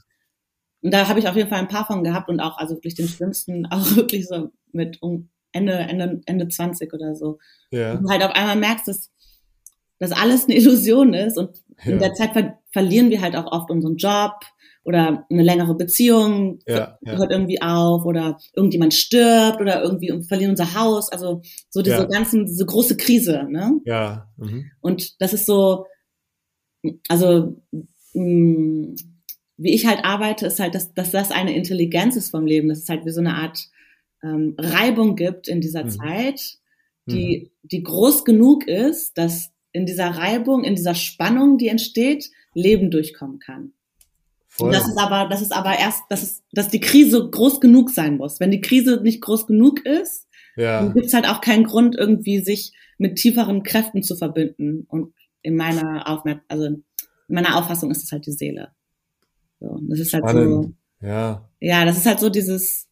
[0.81, 2.95] und da habe ich auf jeden Fall ein paar von gehabt und auch, also wirklich
[2.95, 7.37] den schlimmsten, auch wirklich so mit um Ende, Ende, Ende 20 oder so.
[7.71, 7.93] Ja.
[7.95, 9.09] Und du halt auf einmal merkst, dass
[9.99, 11.91] dass alles eine Illusion ist und Ja.
[11.93, 14.31] in der Zeit ver verlieren wir halt auch oft unseren Job
[14.83, 17.17] oder eine längere Beziehung Ja, ja.
[17.17, 21.11] hört irgendwie auf oder irgendjemand stirbt oder irgendwie verlieren unser Haus.
[21.11, 22.05] Also so diese Ja.
[22.05, 23.79] ganzen, diese große Krise, ne?
[23.85, 24.27] Ja.
[24.37, 24.71] Mhm.
[24.81, 25.85] Und das ist so,
[27.07, 27.61] also
[28.13, 28.95] mh,
[29.57, 32.79] wie ich halt arbeite, ist halt, dass, dass das eine Intelligenz ist vom Leben, dass
[32.79, 33.59] es halt wie so eine Art
[34.23, 35.89] ähm, Reibung gibt in dieser Mhm.
[35.89, 36.41] Zeit,
[37.07, 42.89] die, die groß genug ist, dass in dieser Reibung, in dieser Spannung, die entsteht, Leben
[42.91, 43.73] durchkommen kann.
[44.53, 44.73] Voll.
[44.73, 48.17] Das ist aber, das ist aber erst, dass, es, dass die Krise groß genug sein
[48.17, 48.41] muss.
[48.41, 50.81] Wenn die Krise nicht groß genug ist, ja.
[50.81, 54.85] dann gibt's halt auch keinen Grund, irgendwie sich mit tieferen Kräften zu verbinden.
[54.89, 56.83] Und in meiner Aufmerk also in
[57.27, 58.73] meiner Auffassung ist es halt die Seele.
[59.61, 60.75] So, das ist halt Spannend.
[60.99, 61.07] so.
[61.07, 61.49] Ja.
[61.61, 62.89] Ja, das ist halt so dieses,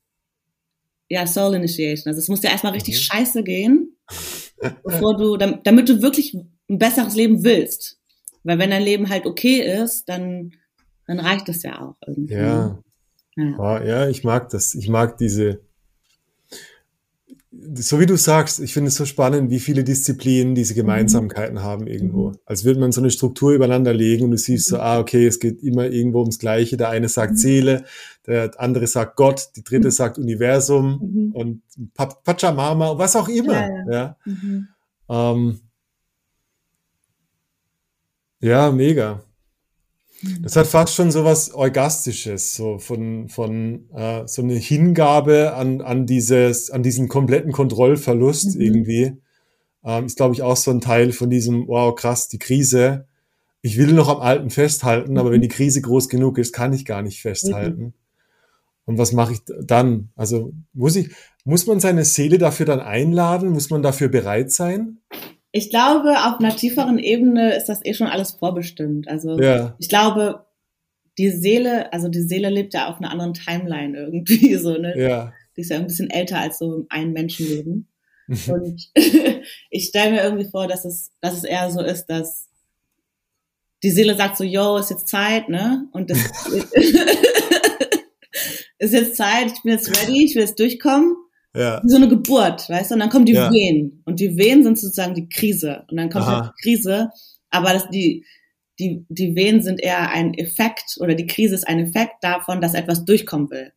[1.10, 2.10] ja, Soul Initiation.
[2.10, 3.02] Also es muss dir erstmal richtig mhm.
[3.02, 3.98] scheiße gehen,
[4.86, 6.34] bevor du, damit du wirklich
[6.70, 8.00] ein besseres Leben willst.
[8.44, 10.54] Weil wenn dein Leben halt okay ist, dann
[11.10, 12.36] dann reicht es ja auch irgendwie.
[12.36, 12.78] Ja.
[13.36, 13.84] Ja.
[13.84, 14.76] ja, ich mag das.
[14.76, 15.62] Ich mag diese,
[17.52, 20.78] so wie du sagst, ich finde es so spannend, wie viele Disziplinen diese mhm.
[20.78, 21.64] Gemeinsamkeiten mhm.
[21.64, 22.30] haben irgendwo.
[22.30, 22.38] Mhm.
[22.46, 24.76] Als würde man so eine Struktur übereinander legen und du siehst mhm.
[24.76, 26.78] so, ah, okay, es geht immer irgendwo ums Gleiche.
[26.78, 27.38] Der eine sagt mhm.
[27.38, 27.86] Seele,
[28.28, 29.92] der andere sagt Gott, die dritte mhm.
[29.92, 31.64] sagt Universum und
[32.24, 33.54] Pachamama, was auch immer.
[33.54, 34.18] Ja, ja.
[35.10, 35.32] ja.
[35.32, 35.60] Ähm,
[38.42, 39.24] ja mega.
[40.42, 45.82] Das hat fast schon so was Orgastisches, so von, von äh, so eine Hingabe an,
[45.82, 48.62] an, dieses, an diesen kompletten Kontrollverlust mhm.
[48.62, 49.18] irgendwie.
[49.84, 53.08] Ähm, ist, glaube ich, auch so ein Teil von diesem, wow, krass, die Krise.
[53.62, 55.18] Ich will noch am Alten festhalten, mhm.
[55.18, 55.44] aber wenn mhm.
[55.44, 57.82] die Krise groß genug ist, kann ich gar nicht festhalten.
[57.82, 57.94] Mhm.
[58.86, 60.10] Und was mache ich dann?
[60.16, 61.12] Also muss ich,
[61.46, 63.50] muss man seine Seele dafür dann einladen?
[63.50, 64.98] Muss man dafür bereit sein?
[65.52, 69.08] Ich glaube, auf einer tieferen Ebene ist das eh schon alles vorbestimmt.
[69.08, 69.76] Also ja.
[69.80, 70.46] ich glaube,
[71.18, 74.98] die Seele, also die Seele lebt ja auf einer anderen Timeline irgendwie so, ne?
[74.98, 75.34] Ja.
[75.56, 77.88] Die ist ja ein bisschen älter als so ein Menschenleben.
[78.48, 78.92] Und
[79.70, 82.48] ich stelle mir irgendwie vor, dass es, dass es eher so ist, dass
[83.82, 85.88] die Seele sagt so, yo, ist jetzt Zeit, ne?
[85.94, 86.20] Und das
[88.78, 91.16] ist jetzt Zeit, ich bin jetzt ready, ich will jetzt durchkommen.
[91.56, 91.82] Ja.
[91.86, 92.96] So eine Geburt, weißt du?
[92.96, 93.52] Und dann kommen die ja.
[93.52, 94.04] Wehen.
[94.06, 95.86] Und die Wehen sind sozusagen die Krise.
[95.90, 96.42] Und dann kommt Aha.
[96.42, 97.10] halt die Krise.
[97.50, 98.26] Aber das, die,
[98.80, 102.76] die, die Wehen sind eher ein Effekt oder die Krise ist ein Effekt davon, dass
[102.76, 103.74] etwas durchkommen will.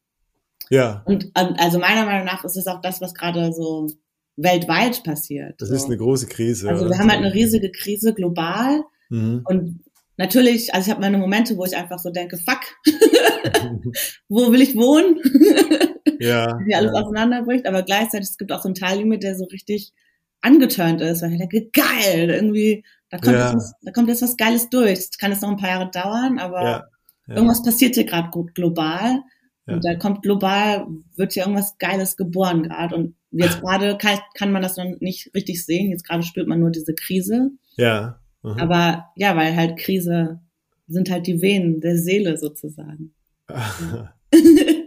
[0.70, 1.02] Ja.
[1.06, 3.88] Und also meiner Meinung nach ist es auch das, was gerade so
[4.36, 5.60] weltweit passiert.
[5.60, 5.74] Das so.
[5.74, 6.68] ist eine große Krise.
[6.68, 8.82] Also wir haben halt eine riesige Krise global.
[9.10, 9.42] Mhm.
[9.44, 9.80] Und
[10.16, 12.60] natürlich, also ich habe meine Momente, wo ich einfach so denke, fuck,
[14.28, 15.20] wo will ich wohnen?
[16.22, 17.00] ja, wie alles ja.
[17.00, 19.92] auseinanderbricht, aber gleichzeitig es gibt auch so ein Teil in mir, der so richtig
[20.40, 23.52] angeturnt ist, weil ich denke, geil, irgendwie, da kommt, ja.
[23.52, 24.98] jetzt, da kommt jetzt was Geiles durch.
[24.98, 26.88] Das kann jetzt noch ein paar Jahre dauern, aber
[27.26, 27.34] ja.
[27.34, 29.22] irgendwas passiert hier gerade global.
[29.66, 32.96] Und da kommt global, wird hier irgendwas Geiles geboren gerade.
[32.96, 35.90] Und jetzt gerade kann, kann man das noch nicht richtig sehen.
[35.90, 37.52] Jetzt gerade spürt man nur diese Krise.
[37.76, 38.18] Ja.
[38.42, 38.58] Mhm.
[38.58, 40.40] Aber ja, weil halt Krise
[40.88, 43.14] sind halt die Venen der Seele sozusagen.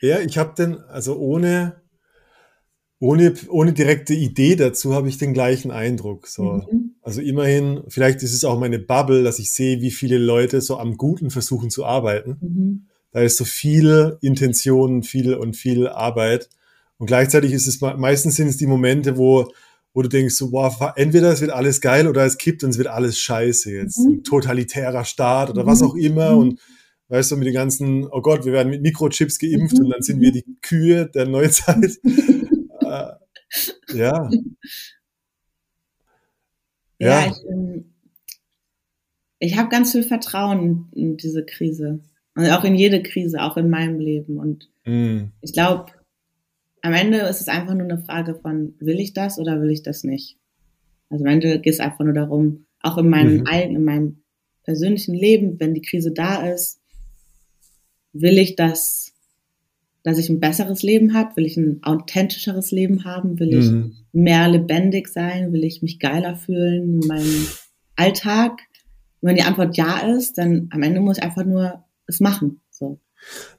[0.00, 1.80] Ja, ich habe den, also ohne,
[3.00, 6.26] ohne, ohne direkte Idee dazu habe ich den gleichen Eindruck.
[6.26, 6.62] So.
[6.70, 6.96] Mhm.
[7.02, 10.78] Also immerhin, vielleicht ist es auch meine Bubble, dass ich sehe, wie viele Leute so
[10.78, 12.36] am Guten versuchen zu arbeiten.
[12.40, 12.86] Mhm.
[13.12, 16.48] Da ist so viel Intention, viel und viel Arbeit.
[16.98, 19.50] Und gleichzeitig ist es meistens sind es die Momente, wo,
[19.94, 22.78] wo du denkst, so, wow, entweder es wird alles geil oder es kippt und es
[22.78, 23.98] wird alles scheiße jetzt.
[24.00, 24.12] Mhm.
[24.12, 25.86] Ein totalitärer Staat oder was mhm.
[25.86, 26.36] auch immer.
[26.36, 26.58] Und mhm.
[27.08, 30.20] Weißt du, mit den ganzen, oh Gott, wir werden mit Mikrochips geimpft und dann sind
[30.20, 31.98] wir die Kühe der Neuzeit.
[32.80, 33.12] äh,
[33.94, 34.30] ja.
[37.00, 37.26] Ja, ja.
[37.30, 37.94] ich, ähm,
[39.38, 42.00] ich habe ganz viel Vertrauen in diese Krise.
[42.34, 44.38] Und auch in jede Krise, auch in meinem Leben.
[44.38, 45.30] Und mm.
[45.40, 45.92] ich glaube,
[46.82, 49.82] am Ende ist es einfach nur eine Frage von, will ich das oder will ich
[49.82, 50.38] das nicht?
[51.10, 53.46] Also am Ende geht es einfach nur darum, auch in meinem mhm.
[53.46, 54.22] eigenen, in meinem
[54.64, 56.80] persönlichen Leben, wenn die Krise da ist,
[58.12, 59.12] will ich das,
[60.02, 61.36] dass ich ein besseres Leben habe?
[61.36, 63.38] Will ich ein authentischeres Leben haben?
[63.38, 63.96] Will ich mhm.
[64.12, 65.52] mehr lebendig sein?
[65.52, 67.46] Will ich mich geiler fühlen in meinem
[67.96, 68.60] Alltag?
[69.20, 72.60] Und wenn die Antwort ja ist, dann am Ende muss ich einfach nur es machen.
[72.70, 73.00] So.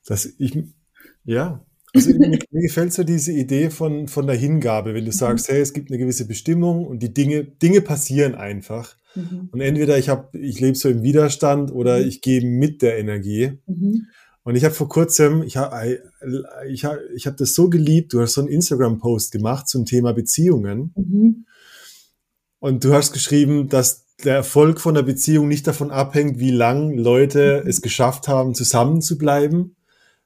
[0.05, 0.57] Das ich,
[1.23, 1.65] ja.
[1.93, 5.15] Also mir, mir gefällt so diese Idee von, von der Hingabe, wenn du mhm.
[5.15, 8.95] sagst, hey, es gibt eine gewisse Bestimmung und die Dinge, Dinge passieren einfach.
[9.15, 9.49] Mhm.
[9.51, 12.07] Und entweder ich habe, ich lebe so im Widerstand oder mhm.
[12.07, 13.59] ich gehe mit der Energie.
[13.65, 14.07] Mhm.
[14.49, 15.99] Und ich habe vor kurzem, ich habe
[16.69, 20.11] ich hab, ich hab das so geliebt, du hast so einen Instagram-Post gemacht zum Thema
[20.11, 20.91] Beziehungen.
[20.95, 21.45] Mhm.
[22.57, 26.97] Und du hast geschrieben, dass der Erfolg von der Beziehung nicht davon abhängt, wie lang
[26.97, 27.69] Leute mhm.
[27.69, 29.75] es geschafft haben, zusammen zu bleiben,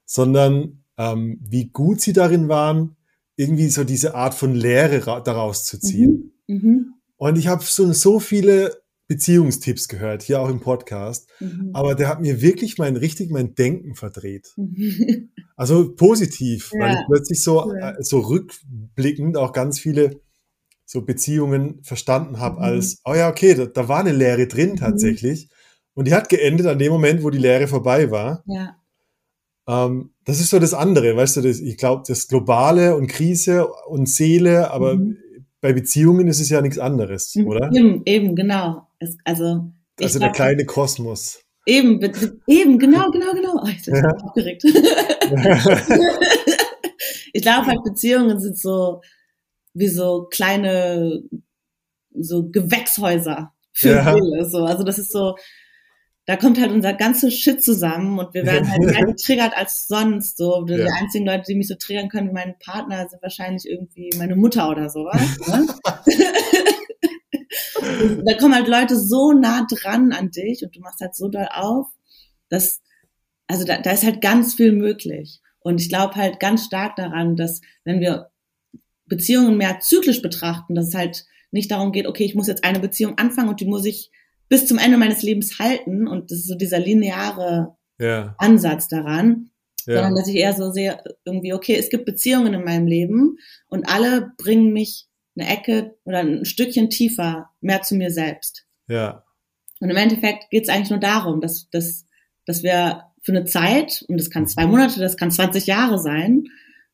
[0.05, 2.95] sondern ähm, wie gut sie darin waren,
[3.35, 6.31] irgendwie so diese Art von Lehre daraus zu ziehen.
[6.47, 6.55] Mhm.
[6.55, 6.93] Mhm.
[7.17, 8.82] Und ich habe so, so viele
[9.13, 11.29] Beziehungstipps gehört, hier auch im Podcast.
[11.39, 11.69] Mhm.
[11.73, 14.53] Aber der hat mir wirklich mein richtig mein Denken verdreht.
[15.55, 16.79] Also positiv, ja.
[16.79, 17.91] weil ich plötzlich so, ja.
[17.91, 20.19] äh, so rückblickend auch ganz viele
[20.83, 22.63] so Beziehungen verstanden habe mhm.
[22.63, 24.77] als, oh ja, okay, da, da, war eine Lehre drin mhm.
[24.77, 25.49] tatsächlich.
[25.93, 28.43] Und die hat geendet an dem Moment, wo die Lehre vorbei war.
[28.47, 28.77] Ja.
[29.67, 33.67] Ähm, das ist so das andere, weißt du, das, ich glaube, das Globale und Krise
[33.67, 35.17] und Seele, aber Mhm.
[35.61, 37.71] bei Beziehungen ist es ja nichts anderes, oder?
[37.71, 38.87] Eben, eben, genau.
[39.03, 41.41] Es, also, Also der kleine Kosmos.
[41.65, 43.61] Eben, be- be- eben, genau, genau, genau.
[43.63, 44.11] Oh, ich bin Ja.
[44.23, 44.63] aufgeregt.
[47.33, 49.01] ich glaube halt, Beziehungen sind so
[49.73, 51.23] wie so kleine,
[52.13, 54.13] so Gewächshäuser für Ja.
[54.13, 54.45] Seele.
[54.49, 54.65] So.
[54.65, 55.35] Also das ist so,
[56.25, 60.37] da kommt halt unser ganzer Shit zusammen und wir werden halt mehr getriggert als sonst.
[60.37, 60.63] So.
[60.63, 60.85] Die Ja.
[61.01, 64.69] einzigen Leute, die mich so triggern können wie mein Partner, sind wahrscheinlich irgendwie meine Mutter
[64.69, 65.21] oder sowas.
[65.47, 65.65] Ne?
[68.25, 71.47] Da kommen halt Leute so nah dran an dich und du machst halt so doll
[71.51, 71.87] auf,
[72.49, 72.81] dass,
[73.47, 75.41] also da, da ist halt ganz viel möglich.
[75.59, 78.29] Und ich glaube halt ganz stark daran, dass wenn wir
[79.05, 82.79] Beziehungen mehr zyklisch betrachten, dass es halt nicht darum geht, okay, ich muss jetzt eine
[82.79, 84.11] Beziehung anfangen und die muss ich
[84.49, 86.07] bis zum Ende meines Lebens halten.
[86.07, 89.51] Und das ist so dieser lineare ja, Ansatz daran,
[89.85, 93.37] sondern ja, dass ich eher so sehe, irgendwie, okay, es gibt Beziehungen in meinem Leben
[93.67, 98.65] und alle bringen mich eine Ecke oder ein Stückchen tiefer mehr zu mir selbst.
[98.87, 99.23] ja,
[99.79, 102.05] Und im Endeffekt geht es eigentlich nur darum, dass, dass,
[102.45, 106.45] dass wir für eine Zeit, und das kann zwei Monate, das kann 20 Jahre sein,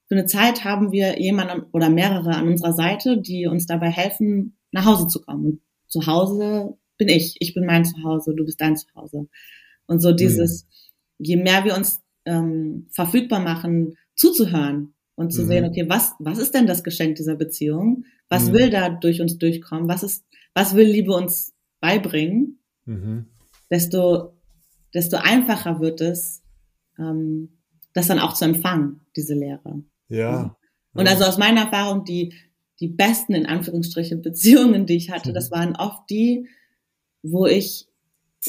[0.07, 4.57] für eine Zeit haben wir jemanden oder mehrere an unserer Seite, die uns dabei helfen,
[4.71, 5.45] nach Hause zu kommen.
[5.45, 9.27] Und zu Hause bin ich, ich bin mein Zuhause, du bist dein Zuhause.
[9.85, 10.67] Und so dieses,
[11.19, 15.47] je mehr wir uns ähm, verfügbar machen, zuzuhören und zu Mhm.
[15.47, 18.05] sehen, okay, was, was ist denn das Geschenk dieser Beziehung?
[18.29, 18.53] Was Mhm.
[18.53, 19.87] will da durch uns durchkommen?
[19.89, 22.59] Was ist, was will Liebe uns beibringen?
[22.85, 23.25] mhm.
[23.69, 24.33] Desto,
[24.93, 26.41] desto einfacher wird es,
[26.97, 27.49] ähm,
[27.93, 29.83] das dann auch zu empfangen, diese Lehre.
[30.09, 30.55] ja.
[30.95, 32.33] Und also aus meiner Erfahrung, die,
[32.79, 35.33] die besten, in Anführungsstrichen, Beziehungen, die ich hatte, Mhm.
[35.35, 36.47] das waren oft die,
[37.21, 37.87] wo ich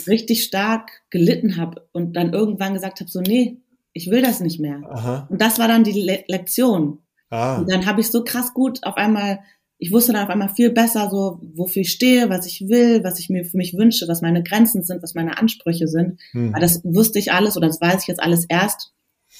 [0.06, 3.59] richtig stark gelitten habe und dann irgendwann gesagt habe, so, nee,
[3.92, 4.81] ich will das nicht mehr.
[4.88, 6.98] Aha, Und das war dann die Le Lektion.
[7.31, 9.40] ah, Und dann habe ich so krass gut auf einmal,
[9.79, 13.18] ich wusste dann auf einmal viel besser so, wofür ich stehe, was ich will, was
[13.18, 16.20] ich mir für mich wünsche, was meine Grenzen sind, was meine Ansprüche sind.
[16.33, 16.50] hm.
[16.50, 18.92] Aber das wusste ich alles oder das weiß ich jetzt alles erst,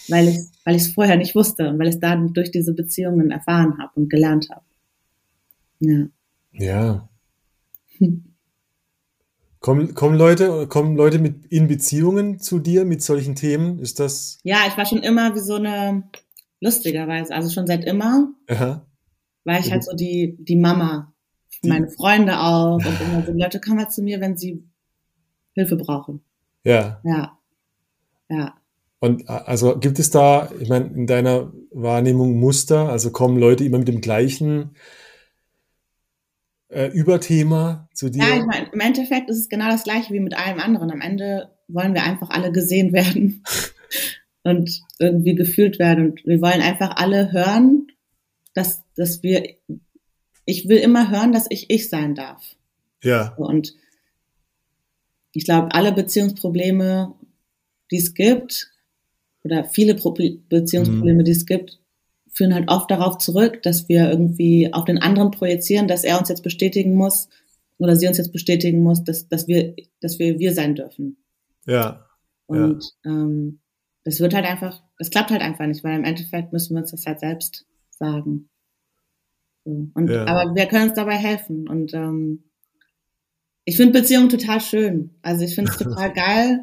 [0.09, 2.75] weil ich weil ich es vorher nicht wusste und weil ich es dann durch diese
[2.75, 4.65] Beziehungen erfahren habe und gelernt habe.
[5.81, 6.07] Ja.
[6.53, 7.09] Ja.
[9.61, 13.79] Kommen, kommen Leute, kommen Leute mit in Beziehungen zu dir mit solchen Themen?
[13.79, 16.05] Ist das, ja, ich war schon immer wie so eine,
[16.61, 18.87] lustigerweise, also schon seit immer, aha,
[19.44, 21.12] war ich halt so die, die Mama.
[21.62, 24.64] Die- Meine Freunde auch und immer so, Leute, kommen mal zu mir, wenn sie
[25.53, 26.23] Hilfe brauchen.
[26.64, 27.01] ja.
[27.05, 27.37] Ja.
[28.31, 28.55] Ja.
[29.01, 33.79] Und also gibt es da, ich meine, in deiner Wahrnehmung Muster, also kommen Leute immer
[33.79, 34.77] mit dem gleichen
[36.71, 38.23] äh, Überthema zu dir?
[38.23, 40.91] Ja, ich meine, im Endeffekt ist es genau das gleiche wie mit allem anderen.
[40.91, 43.43] Am Ende wollen wir einfach alle gesehen werden
[44.43, 46.11] und irgendwie gefühlt werden.
[46.11, 47.89] Und wir wollen einfach alle hören,
[48.55, 49.55] dass, dass wir,
[50.45, 52.57] ich will immer hören, dass ich ich sein darf.
[53.03, 53.75] ja, Und
[55.33, 57.15] ich glaube, alle Beziehungsprobleme,
[57.91, 58.73] die es gibt,
[59.43, 61.81] oder viele Pro Beziehungsprobleme, die es gibt,
[62.33, 66.29] führen halt oft darauf zurück, dass wir irgendwie auf den anderen projizieren, dass er uns
[66.29, 67.29] jetzt bestätigen muss
[67.79, 71.16] oder sie uns jetzt bestätigen muss, dass, dass wir, dass wir wir sein dürfen.
[72.47, 73.61] ja, Und ähm,
[74.05, 76.90] das wird halt einfach, das klappt halt einfach nicht, weil im Endeffekt müssen wir uns
[76.90, 78.49] das halt selbst sagen.
[79.64, 79.88] So.
[79.95, 80.27] Und, Ja.
[80.27, 81.69] Aber wir können uns dabei helfen.
[81.69, 82.45] Und ähm,
[83.64, 85.11] ich finde Beziehungen total schön.
[85.23, 86.61] Also ich finde es total geil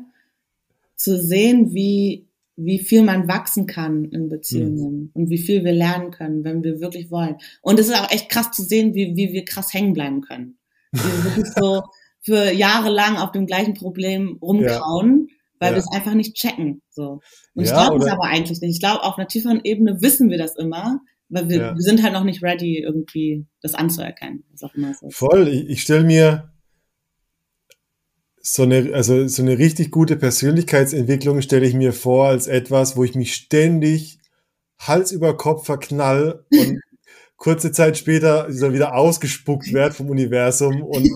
[0.96, 2.27] zu sehen, wie,
[2.60, 6.82] wie viel man wachsen kann in Beziehungen und wie viel wir lernen können, wenn wir
[6.82, 7.36] wirklich wollen.
[7.62, 10.58] Und es ist auch echt krass zu sehen, wie, wie wir krass hängen bleiben können.
[10.92, 11.84] Wie wir wirklich so
[12.22, 15.28] für Jahre lang auf dem gleichen Problem rumkauen,
[15.60, 15.76] weil Ja.
[15.76, 16.82] wir es einfach nicht checken.
[16.90, 17.22] So.
[17.54, 18.72] Und ich Ja, glaube es aber eigentlich nicht.
[18.74, 21.76] Ich glaube, auf einer tieferen Ebene wissen wir das immer, weil wir, Ja.
[21.76, 24.44] wir sind halt noch nicht ready, irgendwie das anzuerkennen.
[24.52, 25.10] Was auch immer so.
[25.12, 25.48] Voll.
[25.48, 26.52] Ich, ich stelle mir
[28.54, 33.04] so eine, also so eine richtig gute Persönlichkeitsentwicklung stelle ich mir vor als etwas, wo
[33.04, 34.20] ich mich ständig
[34.80, 36.80] Hals über Kopf verknall und
[37.36, 41.10] kurze Zeit später wieder ausgespuckt werde vom Universum und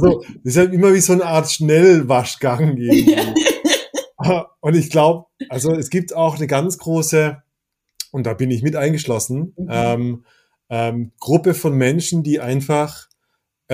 [0.00, 3.16] so, das ist halt immer wie so eine Art Schnellwaschgang irgendwie.
[4.60, 7.42] Und ich glaube, also es gibt auch eine ganz große,
[8.10, 9.68] und da bin ich mit eingeschlossen, Mhm.
[9.70, 10.24] ähm,
[10.70, 13.08] ähm, Gruppe von Menschen, die einfach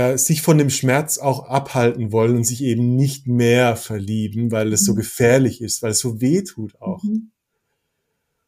[0.01, 4.73] äh, sich von dem Schmerz auch abhalten wollen und sich eben nicht mehr verlieben, weil
[4.73, 4.97] es so Mhm.
[4.97, 7.03] gefährlich ist, weil es so weh tut auch.
[7.03, 7.31] Mhm.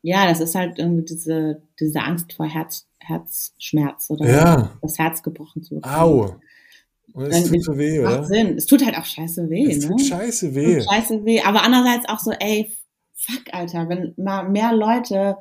[0.03, 5.23] Ja, das ist halt irgendwie diese, diese Angst vor Herz, Herzschmerz oder Ja, das Herz
[5.23, 5.95] gebrochen zu bekommen.
[5.95, 6.37] au.
[7.15, 8.21] Und es tut so weh, oder?
[8.21, 8.57] Macht Sinn.
[8.57, 9.89] Es tut halt auch scheiße weh, Es ne?
[9.91, 10.79] tut scheiße Es weh.
[10.79, 11.43] tut scheiße weh.
[11.43, 12.71] Aber andererseits auch so, ey,
[13.15, 15.37] fuck, Alter, wenn mal mehr Leute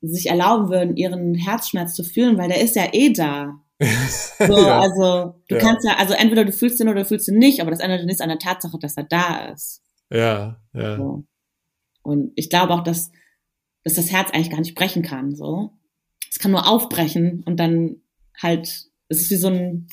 [0.00, 3.60] sich erlauben würden, ihren Herzschmerz zu fühlen, weil der ist ja eh da.
[4.38, 4.80] So, Ja.
[4.80, 5.60] also du Ja.
[5.60, 8.04] kannst ja, also entweder du fühlst ihn oder du fühlst ihn nicht, aber das ändert
[8.04, 9.82] nichts an der Tatsache, dass er da ist.
[10.10, 10.96] Ja, ja.
[10.96, 11.24] So.
[12.02, 13.10] Und ich glaube auch, dass,
[13.84, 15.34] dass das Herz eigentlich gar nicht brechen kann.
[15.34, 15.70] So,
[16.30, 17.96] es kann nur aufbrechen und dann
[18.40, 18.66] halt,
[19.08, 19.86] es ist wie so ein,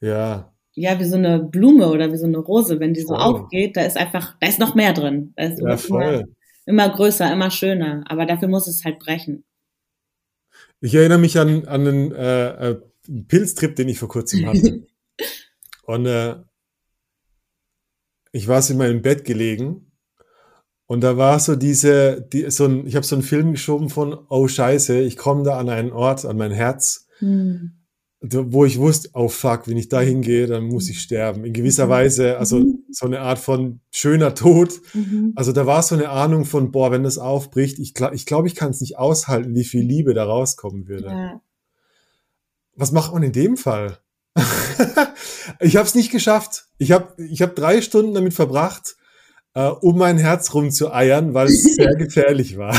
[0.00, 3.18] Ja, ja, wie so eine Blume oder wie so eine Rose, wenn die so Voll.
[3.22, 5.32] aufgeht, da ist einfach, da ist noch mehr drin.
[5.36, 6.24] Da ist ja, immer, voll.
[6.66, 8.04] immer größer, immer schöner.
[8.08, 9.44] Aber dafür muss es halt brechen.
[10.80, 12.80] Ich erinnere mich an, an einen äh, äh,
[13.28, 14.86] Pilztrip, den ich vor kurzem hatte.
[15.84, 16.36] Und äh,
[18.32, 19.92] ich war so in meinem Bett gelegen
[20.86, 24.16] und da war so diese, die, so ein, ich habe so einen Film geschoben von,
[24.28, 27.72] oh Scheiße, ich komme da an einen Ort, an mein Herz, Hm.
[28.20, 31.44] wo ich wusste, oh fuck, wenn ich da hingehe, dann muss ich sterben.
[31.44, 31.90] In gewisser Mhm.
[31.90, 32.84] Weise, also Mhm.
[32.90, 34.80] so eine Art von schöner Tod.
[34.94, 35.32] Mhm.
[35.36, 38.46] Also da war so eine Ahnung von, boah, wenn das aufbricht, ich glaube, ich, glaub,
[38.46, 41.06] ich kann es nicht aushalten, wie viel Liebe da rauskommen würde.
[41.08, 41.42] Ja.
[42.74, 43.98] Was macht man in dem Fall?
[45.60, 46.64] ich habe es nicht geschafft.
[46.78, 48.96] Ich habe ich hab drei Stunden damit verbracht,
[49.54, 52.74] äh, um mein Herz rumzueiern, weil es sehr gefährlich war.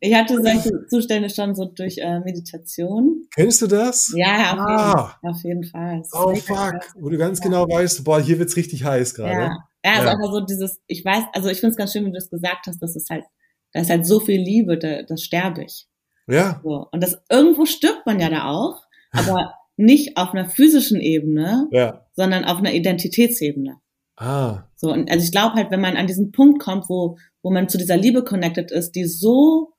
[0.00, 3.26] Ich hatte solche Zustände schon so durch äh, Meditation.
[3.34, 4.12] Kennst du das?
[4.14, 5.16] Ja, auf, Ah.
[5.22, 6.00] jeden, auf jeden Fall.
[6.00, 6.84] Es Oh fuck, krass.
[6.94, 9.32] wo du ganz genau weißt, boah, hier wird's richtig heiß gerade.
[9.32, 10.12] Ja, ja, also Ja.
[10.12, 12.66] einfach so dieses, ich weiß, also ich finde es ganz schön, wie du das gesagt
[12.66, 13.24] hast, das ist halt,
[13.72, 15.88] da ist halt so viel Liebe, da, das sterbe ich.
[16.26, 16.88] Ja, So.
[16.90, 22.06] Und das irgendwo stirbt man ja da auch, aber nicht auf einer physischen Ebene, ja.
[22.14, 23.80] sondern auf einer Identitätsebene.
[24.16, 27.50] Ah, So, und also ich glaube halt, wenn man an diesen Punkt kommt, wo, wo
[27.50, 29.74] man zu dieser Liebe connected ist, die so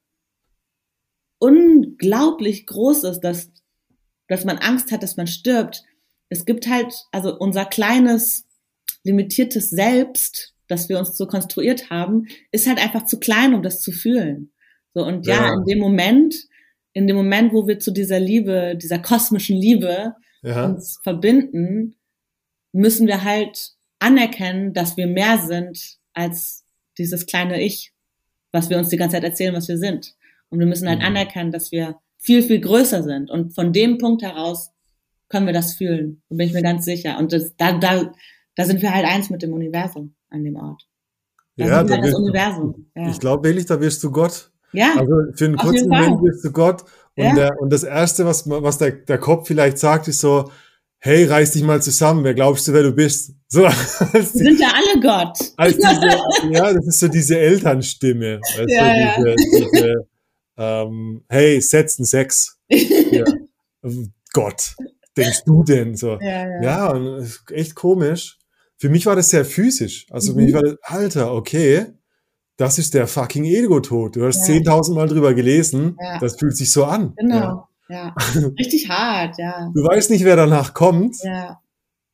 [1.39, 3.51] unglaublich groß ist, dass,
[4.27, 5.83] dass man Angst hat, dass man stirbt.
[6.29, 8.45] Es gibt halt, also unser kleines,
[9.03, 13.81] limitiertes Selbst, das wir uns so konstruiert haben, ist halt einfach zu klein, um das
[13.81, 14.52] zu fühlen.
[14.93, 15.53] So, und ja, Ja.
[15.53, 16.35] in dem Moment,
[16.93, 20.65] in dem Moment, wo wir zu dieser Liebe, dieser kosmischen Liebe ja.
[20.67, 21.95] uns verbinden,
[22.71, 26.65] müssen wir halt anerkennen, dass wir mehr sind als
[26.97, 27.93] dieses kleine Ich,
[28.51, 30.15] was wir uns die ganze Zeit erzählen, was wir sind.
[30.49, 31.05] Und wir müssen halt Mhm.
[31.05, 33.31] anerkennen, dass wir viel, viel größer sind.
[33.31, 34.69] Und von dem Punkt heraus
[35.29, 36.21] können wir das fühlen.
[36.29, 37.17] Da bin ich mir ganz sicher.
[37.17, 38.11] Und das, da, da,
[38.55, 40.87] da sind wir halt eins mit dem Universum an dem Ort.
[41.57, 42.91] Da Ja, sind wir da halt das Universum.
[42.95, 44.51] Ja, Ich glaube wirklich, da wirst du Gott.
[44.73, 44.95] Ja.
[44.97, 45.89] Also für einen kurzen.
[45.89, 46.83] Moment wirst du Gott.
[47.15, 47.35] Und, Ja.
[47.35, 50.51] der, und das Erste, was, was der, der Kopf vielleicht sagt, ist so,
[50.99, 53.33] hey, reiß dich mal zusammen, wer glaubst du, wer du bist?
[53.47, 53.67] So,
[54.13, 55.37] die, sind ja alle Gott.
[55.39, 58.39] diese, ja, das ist so diese Elternstimme.
[58.39, 59.35] Weißt Ja, du, ja.
[59.35, 59.93] diese, diese
[60.57, 62.57] ähm, hey, setzen Sex.
[63.11, 63.25] Ja.
[64.33, 64.75] Gott,
[65.17, 66.17] denkst du denn so?
[66.21, 66.61] Ja, ja.
[66.95, 67.19] Ja,
[67.51, 68.39] echt komisch.
[68.77, 70.07] Für mich war das sehr physisch.
[70.09, 70.45] Also für Mhm.
[70.45, 71.85] mich war das, Alter, okay,
[72.63, 74.15] das ist der fucking Ego-Tod.
[74.15, 74.55] Du hast Ja.
[74.55, 75.97] 10.000 Mal drüber gelesen.
[76.01, 76.19] Ja.
[76.19, 77.13] Das fühlt sich so an.
[77.17, 77.67] Genau.
[77.89, 78.15] Ja.
[78.59, 79.69] Richtig hart, ja.
[79.75, 81.17] Du weißt nicht, wer danach kommt.
[81.23, 81.59] Ja.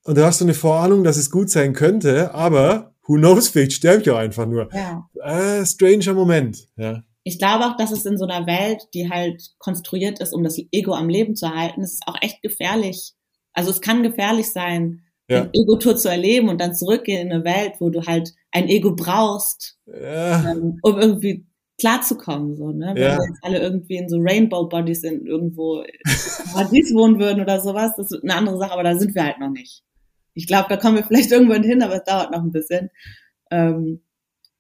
[0.04, 3.74] Und du hast so eine Vorahnung, dass es gut sein könnte, aber who knows, vielleicht
[3.74, 4.70] sterbe ich auch einfach nur.
[4.74, 5.08] Ja.
[5.24, 6.68] Äh, stranger Moment.
[6.78, 7.04] Ja.
[7.24, 10.58] Ich glaube auch, dass es in so einer Welt, die halt konstruiert ist, um das
[10.72, 13.14] Ego am Leben zu halten, ist auch echt gefährlich.
[13.54, 15.50] Also es kann gefährlich sein, Ja.
[15.54, 19.78] Ego-Tour zu erleben und dann zurückgehen in eine Welt, wo du halt ein Ego brauchst,
[19.86, 20.52] Ja.
[20.52, 21.46] ähm, um irgendwie
[21.80, 22.56] klarzukommen.
[22.58, 22.92] So, ne?
[22.96, 23.18] Wenn Ja.
[23.18, 25.84] wir jetzt alle irgendwie in so Rainbow-Bodies in irgendwo
[26.54, 29.40] Paradies wohnen würden oder sowas, das ist eine andere Sache, aber da sind wir halt
[29.40, 29.84] noch nicht.
[30.34, 32.90] Ich glaube, da kommen wir vielleicht irgendwann hin, aber es dauert noch ein bisschen.
[33.52, 34.02] Ähm,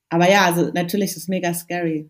[0.09, 2.09] aber ja, also natürlich ist es mega scary.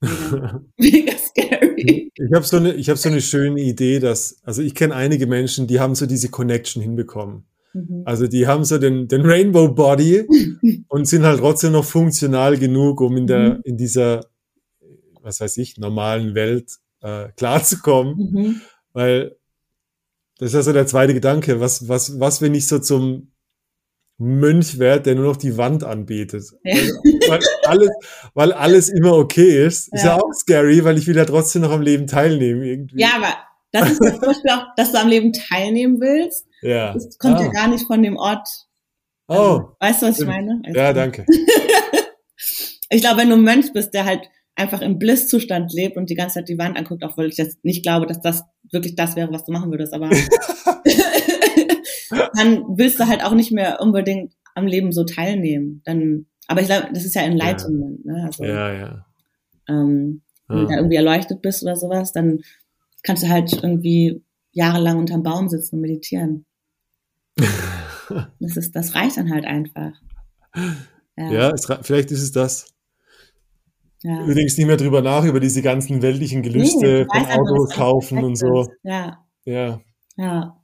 [0.00, 2.10] Mega, mega scary.
[2.14, 5.26] Ich habe so eine, ich habe so eine schöne Idee, dass, also ich kenne einige
[5.26, 7.44] Menschen, die haben so diese Connection hinbekommen.
[7.88, 8.02] Mhm.
[8.04, 10.26] Also die haben so den, den Rainbow Body
[10.88, 13.60] und sind halt trotzdem noch funktional genug, um in der, Mhm.
[13.64, 14.26] in dieser,
[15.22, 16.72] was weiß ich, normalen Welt
[17.02, 18.16] äh, klarzukommen.
[18.16, 18.60] Mhm.
[18.92, 19.36] Weil
[20.38, 21.60] das ist ja so der zweite Gedanke.
[21.60, 23.32] Was, was, was, wenn ich so zum
[24.18, 26.44] Mönch werde, der nur noch die Wand anbetet?
[26.64, 26.76] Ja.
[27.28, 27.90] Weil alles,
[28.34, 29.92] weil alles immer okay ist.
[29.92, 30.22] Ist ja Ja.
[30.22, 33.00] auch scary, weil ich will ja trotzdem noch am Leben teilnehmen irgendwie.
[33.00, 33.34] Ja, aber
[33.72, 36.45] das ist zum Beispiel auch, dass du am Leben teilnehmen willst.
[36.62, 36.94] Ja.
[36.94, 37.52] Das kommt ja Ah.
[37.52, 38.48] gar nicht von dem Ort.
[39.28, 40.60] Oh, Also, weißt du, was ich meine?
[40.64, 41.26] Also, ja, danke.
[42.88, 46.14] Ich glaube, wenn du ein Mönch bist, der halt einfach im Bliss-Zustand lebt und die
[46.14, 49.16] ganze Zeit die Wand anguckt, auch weil ich jetzt nicht glaube, dass das wirklich das
[49.16, 50.08] wäre, was du machen würdest, aber
[52.34, 55.82] dann willst du halt auch nicht mehr unbedingt am Leben so teilnehmen.
[55.84, 58.22] Dann, aber ich glaube, das ist ja Enlightenment, ne?
[58.24, 59.06] Also, Ja, ja.
[59.68, 60.76] ähm, wenn du da ja.
[60.78, 62.40] irgendwie erleuchtet bist oder sowas, dann
[63.02, 64.22] kannst du halt irgendwie
[64.56, 66.46] jahrelang unterm Baum sitzen und meditieren.
[68.40, 69.92] das ist, das reicht dann halt einfach.
[71.16, 72.66] Ja, ja es, vielleicht ist es das.
[74.02, 74.24] Ja.
[74.24, 78.36] Übrigens nicht mehr drüber nach, über diese ganzen weltlichen Gelüste nee, von Autos kaufen und
[78.36, 78.66] so.
[78.82, 79.24] Ja.
[79.44, 79.80] Ja.
[80.16, 80.62] Ja.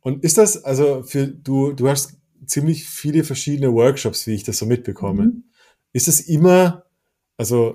[0.00, 4.58] Und ist das, also für du, du hast ziemlich viele verschiedene Workshops, wie ich das
[4.58, 5.24] so mitbekomme.
[5.24, 5.44] Mhm.
[5.92, 6.84] Ist es immer,
[7.38, 7.74] also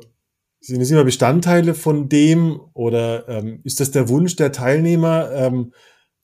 [0.66, 5.74] sind es immer Bestandteile von dem oder ähm, ist das der Wunsch der Teilnehmer, ähm,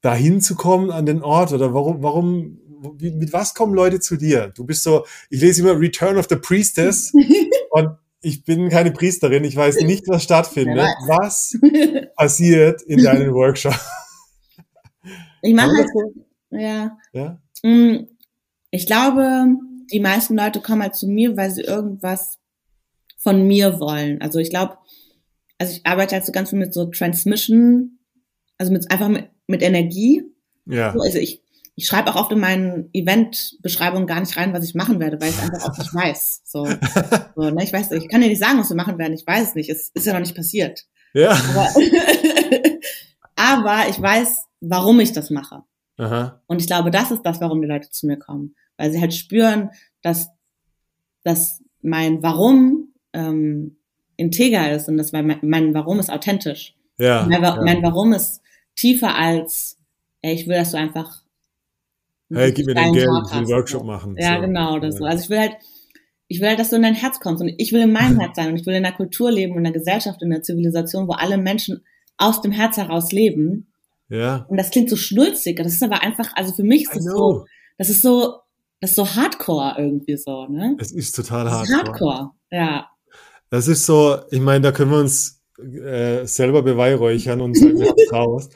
[0.02, 2.60] dahin zu kommen an den Ort oder warum, warum,
[2.98, 4.52] wie, mit was kommen Leute zu dir?
[4.56, 7.14] Du bist so, ich lese immer Return of the Priestess
[7.70, 10.88] und ich bin keine Priesterin, ich weiß nicht, was stattfindet.
[11.08, 11.58] Was
[12.16, 13.80] passiert in deinen Workshop?
[15.44, 15.90] Ich mache halt,
[16.52, 16.98] ja.
[17.14, 17.40] ja.
[17.64, 18.08] Mm,
[18.72, 19.46] ich glaube,
[19.92, 22.38] die meisten Leute kommen halt zu mir, weil sie irgendwas
[23.22, 24.22] von mir wollen.
[24.22, 24.78] Also ich glaube,
[25.58, 28.00] also ich arbeite halt so ganz viel mit so Transmission,
[28.58, 30.24] also mit einfach mit, mit Energie.
[30.66, 30.92] Ja.
[30.92, 31.42] also ich,
[31.76, 35.30] ich schreibe auch oft in meinen Event-Beschreibungen gar nicht rein, was ich machen werde, weil
[35.30, 36.42] ich einfach auch nicht weiß.
[36.46, 36.66] So,
[37.36, 37.64] so ne?
[37.64, 39.14] Ich weiß, ich kann dir nicht sagen, was wir machen werden.
[39.14, 39.70] Ich weiß es nicht.
[39.70, 40.86] Es ist ja noch nicht passiert.
[41.14, 41.32] Ja.
[41.32, 41.70] Aber,
[43.36, 45.64] aber ich weiß, warum ich das mache.
[45.98, 46.42] Aha.
[46.48, 48.56] Und ich glaube, das ist das, warum die Leute zu mir kommen.
[48.78, 49.70] Weil sie halt spüren,
[50.02, 50.30] dass,
[51.24, 53.78] dass mein Warum ähm,
[54.18, 56.76] integer ist und dass mein, mein Warum ist authentisch.
[56.98, 57.62] Ja, mein, ja.
[57.64, 58.42] mein Warum ist
[58.76, 59.80] tiefer als,
[60.22, 61.22] ey, ich will, dass du einfach
[62.34, 64.16] Hey, gib mir dein Geld, ich will einen Workshop machen.
[64.18, 64.42] Ja, so.
[64.42, 65.00] genau, das ja.
[65.00, 65.06] so.
[65.06, 65.58] Also ich will halt,
[66.28, 68.38] ich will halt, dass du in dein Herz kommst und ich will in meinem Herz
[68.38, 71.14] sein und ich will in der Kultur leben, in der Gesellschaft, in der Zivilisation, wo
[71.14, 71.84] alle Menschen
[72.18, 73.68] aus dem Herz heraus leben.
[74.08, 74.46] Ja.
[74.48, 77.46] Und das klingt so schnulzig, das ist aber einfach, also für mich ist das so,
[77.78, 78.36] das ist so,
[78.80, 80.76] das ist so Hardcore irgendwie so, ne?
[80.80, 81.64] Es ist total hardcore.
[81.64, 82.91] Ist hardcore, ja.
[83.52, 87.94] Das ist so, ich meine, da können wir uns äh, selber beweihräuchern und sagen, wir
[88.12, 88.50] raus.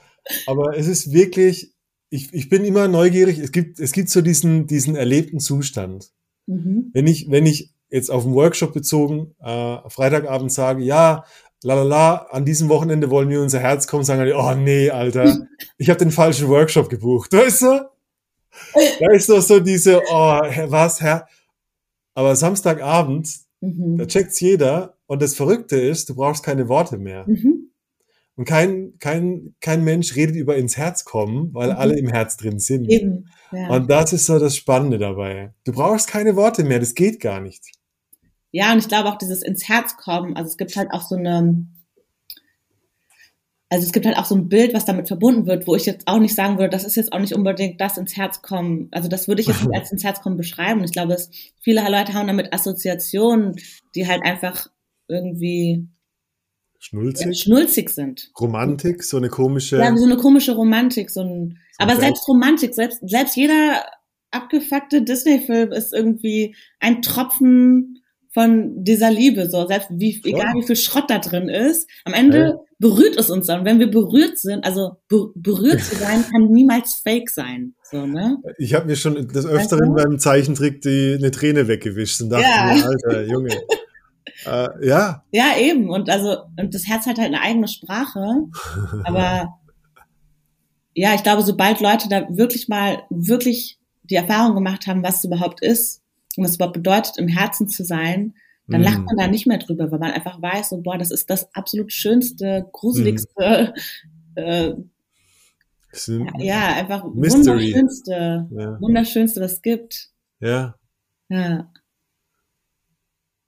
[0.47, 1.73] Aber es ist wirklich,
[2.09, 3.37] ich, ich bin immer neugierig.
[3.37, 6.11] Es gibt, es gibt so diesen, diesen erlebten Zustand.
[6.47, 6.91] Mhm.
[6.93, 11.25] Wenn ich, wenn ich jetzt auf den Workshop bezogen, äh, Freitagabend sage, ja,
[11.61, 15.45] lalala, an diesem Wochenende wollen wir unser Herz kommen, sagen die, oh nee, Alter,
[15.77, 17.33] ich habe den falschen Workshop gebucht.
[17.33, 17.89] Weißt du?
[18.73, 21.27] Da ist doch so diese, oh, was, Herr?
[22.13, 23.97] Aber Samstagabend, Mhm.
[23.97, 24.97] da checkt's jeder.
[25.07, 27.25] Und das Verrückte ist, du brauchst keine Worte mehr.
[27.27, 27.69] Mhm.
[28.37, 31.77] Und kein, kein, kein Mensch redet über ins Herz kommen, weil Mhm.
[31.77, 32.89] alle im Herz drin sind.
[32.89, 33.69] Eben, ja.
[33.69, 35.53] Und das ist so das Spannende dabei.
[35.63, 37.63] Du brauchst keine Worte mehr, das geht gar nicht.
[38.51, 41.15] Ja, und ich glaube auch dieses ins Herz kommen, also es gibt halt auch so
[41.15, 41.65] eine,
[43.69, 46.07] also es gibt halt auch so ein Bild, was damit verbunden wird, wo ich jetzt
[46.07, 48.89] auch nicht sagen würde, das ist jetzt auch nicht unbedingt das ins Herz kommen.
[48.91, 50.83] Also das würde ich jetzt nicht als ins Herz kommen beschreiben.
[50.83, 51.29] Ich glaube, dass
[51.61, 53.55] viele Leute haben damit Assoziationen,
[53.95, 54.67] die halt einfach
[55.07, 55.87] irgendwie
[56.79, 58.31] Schnulzig, schnulzig sind.
[58.39, 59.77] Romantik, so eine komische.
[59.79, 62.01] Ja, so eine komische Romantik, so ein, aber Okay.
[62.01, 63.83] selbst Romantik, selbst, selbst jeder
[64.29, 70.75] abgefuckte Disney-Film ist irgendwie ein Tropfen von dieser Liebe, so, selbst wie, egal wie viel
[70.75, 72.59] Schrott da drin ist, am Ende Ja.
[72.85, 73.59] Berührt es uns dann.
[73.59, 78.05] Und wenn wir berührt sind, also be berührt zu sein, kann niemals fake sein, so,
[78.05, 78.37] ne?
[78.59, 79.95] Ich habe mir schon des Öfteren du?
[79.95, 82.73] beim Zeichentrick die, eine Träne weggewischt und dachte Ja.
[82.75, 83.49] mir, Alter, Junge.
[84.45, 85.89] äh, ja, Ja, eben.
[85.89, 88.19] Und also, und das Herz hat halt eine eigene Sprache.
[89.03, 89.57] Aber
[90.93, 95.23] ja, ich glaube, sobald Leute da wirklich mal wirklich die Erfahrung gemacht haben, was es
[95.25, 96.03] überhaupt ist
[96.37, 98.35] und was es überhaupt bedeutet, im Herzen zu sein,
[98.67, 98.85] dann Mhm.
[98.85, 101.53] lacht man da nicht mehr drüber, weil man einfach weiß, so, boah, das ist das
[101.53, 103.73] absolut schönste, gruseligste,
[104.35, 104.73] äh,
[105.91, 107.73] es sind- ja, einfach Mystery.
[107.73, 110.09] wunderschönste, ja, wunderschönste, was es gibt.
[110.39, 110.75] ja.
[111.29, 111.71] Ja.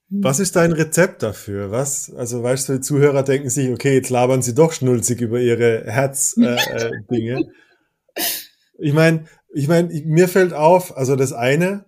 [0.09, 0.23] Hm.
[0.23, 1.69] Was ist dein Rezept dafür?
[1.69, 5.39] Was, also weißt du, die Zuhörer denken sich, okay, jetzt labern sie doch schnulzig über
[5.41, 6.55] ihre Herzdinge.
[6.71, 7.41] Äh, Dinge.
[8.79, 11.85] ich meine, ich meine, mir fällt auf, also das eine,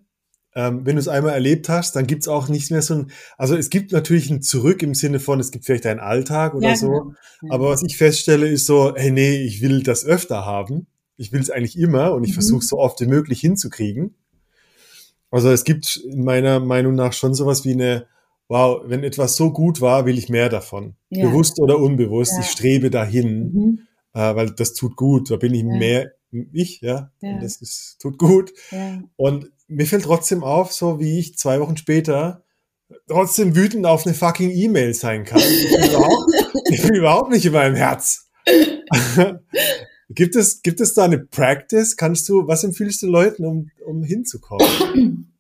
[0.56, 3.56] ähm, wenn du es einmal erlebt hast, dann gibt's auch nicht mehr so ein, also
[3.56, 6.76] es gibt natürlich ein Zurück im Sinne von, es gibt vielleicht einen Alltag oder Ja,
[6.76, 7.54] so, genau.
[7.54, 10.88] Aber was ich feststelle ist so, hey, nee, ich will das öfter haben.
[11.18, 12.36] Ich will es eigentlich immer und ich Mhm.
[12.36, 14.16] versuche so oft wie möglich hinzukriegen.
[15.32, 18.08] Also es gibt in meiner Meinung nach schon sowas wie eine,
[18.48, 20.96] wow, wenn etwas so gut war, will ich mehr davon.
[21.10, 21.28] Ja.
[21.28, 22.40] Bewusst oder unbewusst, Ja.
[22.40, 23.80] ich strebe dahin, Mhm.
[24.14, 26.12] äh, weil das tut gut, da bin ich mehr
[26.54, 28.54] ich, ja, und das ist, tut gut.
[29.16, 32.44] Und mir fällt trotzdem auf, so wie ich zwei Wochen später
[33.08, 35.40] trotzdem wütend auf eine fucking E-Mail sein kann.
[35.40, 36.32] Ich bin überhaupt,
[36.70, 38.30] ich bin überhaupt nicht in meinem Herz.
[40.10, 41.96] gibt es, gibt es da eine Practice?
[41.96, 45.34] Kannst du, was empfiehlst du Leuten, um, um hinzukommen?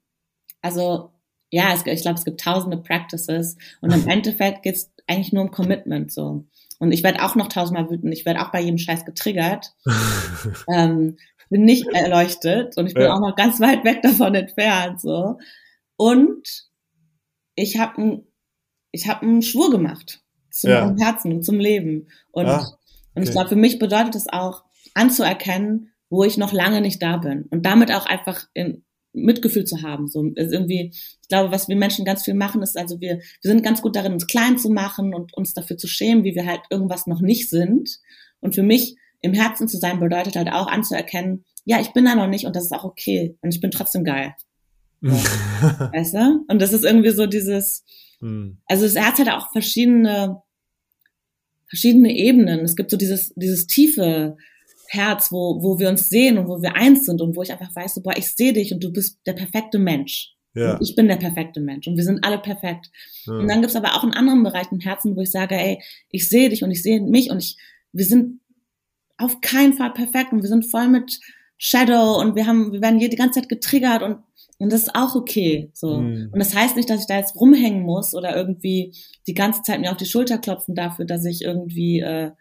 [0.61, 1.11] Also
[1.49, 5.43] ja, es, ich glaube, es gibt tausende Practices und im Endeffekt geht es eigentlich nur
[5.43, 6.45] um Commitment so.
[6.77, 8.13] Und ich werde auch noch tausendmal wütend.
[8.13, 9.73] Ich werde auch bei jedem Scheiß getriggert.
[10.73, 11.17] ähm,
[11.49, 13.13] bin nicht erleuchtet und ich bin ja.
[13.13, 15.01] auch noch ganz weit weg davon entfernt.
[15.01, 15.37] So.
[15.97, 16.69] Und
[17.55, 18.23] ich habe
[18.91, 20.21] ich hab einen Schwur gemacht
[20.51, 20.95] zum ja.
[20.99, 22.07] Herzen und zum Leben.
[22.31, 22.75] Und, ah, okay.
[23.15, 24.63] und ich glaube, für mich bedeutet es auch,
[24.95, 27.43] anzuerkennen, wo ich noch lange nicht da bin.
[27.51, 28.83] Und damit auch einfach in,
[29.13, 30.07] Mitgefühl zu haben.
[30.07, 33.51] So ist irgendwie, ich glaube, was wir Menschen ganz viel machen, ist also wir, wir
[33.51, 36.45] sind ganz gut darin, uns klein zu machen und uns dafür zu schämen, wie wir
[36.45, 37.99] halt irgendwas noch nicht sind.
[38.39, 42.15] Und für mich im Herzen zu sein bedeutet halt auch anzuerkennen, ja, ich bin da
[42.15, 44.33] noch nicht und das ist auch okay und ich bin trotzdem geil.
[45.01, 45.11] So,
[45.93, 46.45] weißt du?
[46.47, 47.83] Und das ist irgendwie so dieses,
[48.19, 48.57] hm.
[48.65, 50.41] also das Herz hat auch verschiedene,
[51.67, 52.61] verschiedene Ebenen.
[52.61, 54.37] Es gibt so dieses, dieses tiefe,
[54.87, 57.73] Herz, wo, wo wir uns sehen und wo wir eins sind und wo ich einfach
[57.75, 60.33] weiß, so, boah, ich sehe dich und du bist der perfekte Mensch.
[60.55, 60.73] Ja.
[60.73, 62.89] Und ich bin der perfekte Mensch und wir sind alle perfekt.
[63.25, 63.33] Ja.
[63.33, 66.27] Und dann gibt's aber auch einen anderen Bereich im Herzen, wo ich sage, ey, ich
[66.27, 67.57] sehe dich und ich sehe mich und ich,
[67.91, 68.38] wir sind
[69.19, 71.19] auf keinen Fall perfekt und wir sind voll mit
[71.57, 74.19] Shadow und wir haben, wir werden hier die ganze Zeit getriggert und
[74.61, 75.71] und das ist auch okay.
[75.73, 76.01] So.
[76.01, 76.31] Mhm.
[76.33, 78.93] Und das heißt nicht, dass ich da jetzt rumhängen muss oder irgendwie
[79.25, 82.31] die ganze Zeit mir auf die Schulter klopfen dafür, dass ich irgendwie äh,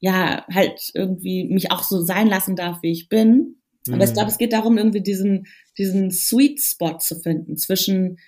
[0.00, 3.56] ja, halt irgendwie mich auch so sein lassen darf, wie ich bin.
[3.86, 3.94] Mhm.
[3.94, 4.14] Aber ich mhm.
[4.14, 5.46] glaube, es geht darum, irgendwie diesen,
[5.76, 8.18] diesen Sweet Spot zu finden zwischen,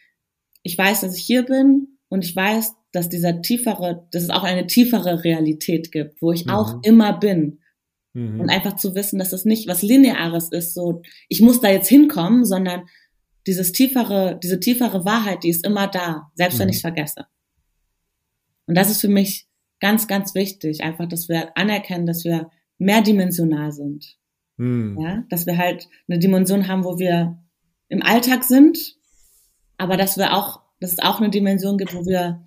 [0.62, 4.42] ich weiß, dass ich hier bin und ich weiß, dass dieser tiefere, dass es auch
[4.42, 6.52] eine tiefere Realität gibt, wo ich mhm.
[6.52, 7.60] auch immer bin.
[8.12, 8.40] Mhm.
[8.40, 11.88] Und einfach zu wissen, dass es nicht was Lineares ist, so, ich muss da jetzt
[11.88, 12.82] hinkommen, sondern
[13.46, 17.26] dieses tiefere, diese tiefere Wahrheit, die ist immer da, selbst wenn ich es vergesse.
[18.66, 19.46] Und das ist für mich
[19.80, 24.16] ganz, ganz wichtig, einfach, dass wir anerkennen, dass wir mehrdimensional sind.
[24.58, 24.98] Hm.
[25.00, 27.38] Ja, dass wir halt eine Dimension haben, wo wir
[27.88, 28.96] im Alltag sind,
[29.78, 32.46] aber dass wir auch, dass es auch eine Dimension gibt, wo wir,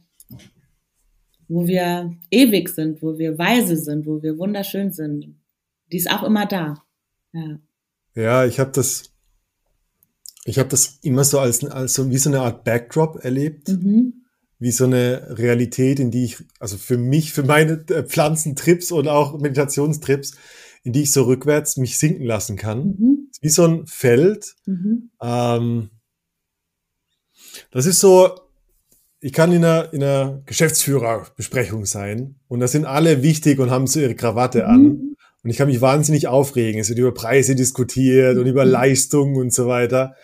[1.54, 5.36] wo wir ewig sind, wo wir weise sind, wo wir wunderschön sind.
[5.91, 6.84] Die ist auch immer da.
[7.32, 7.60] Ja,
[8.16, 9.14] ja ich habe das,
[10.45, 13.70] ich habe das immer so als, als so wie so eine Art Backdrop erlebt.
[13.70, 14.24] Mhm
[14.64, 19.10] wie so eine Realität, in die ich, also für mich, für meine äh, Pflanzentrips und
[19.10, 20.38] auch Meditationstrips,
[20.84, 22.95] in die ich so rückwärts mich sinken lassen kann.
[22.97, 23.32] Mhm.
[23.41, 24.56] Wie so ein Feld.
[24.66, 25.12] Mhm.
[25.22, 25.89] Ähm,
[27.72, 28.43] das ist so,
[29.24, 33.88] ich kann in einer, in einer Geschäftsführerbesprechung sein und da sind alle wichtig und haben
[33.88, 34.69] so ihre Krawatte mhm.
[34.69, 35.15] an.
[35.43, 36.82] Und ich kann mich wahnsinnig aufregen.
[36.82, 38.71] Es wird über Preise diskutiert und über mhm.
[38.71, 40.15] Leistung und so weiter.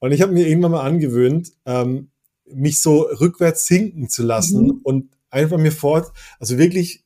[0.00, 2.10] Und ich habe mir irgendwann mal angewöhnt, ähm,
[2.52, 4.80] mich so rückwärts sinken zu lassen mhm.
[4.82, 7.04] und einfach mir fort, also wirklich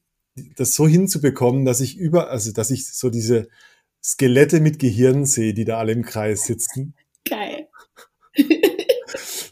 [0.56, 3.48] das so hinzubekommen, dass ich über, also dass ich so diese
[4.02, 6.94] Skelette mit Gehirn sehe, die da alle im Kreis sitzen.
[7.28, 7.68] Geil.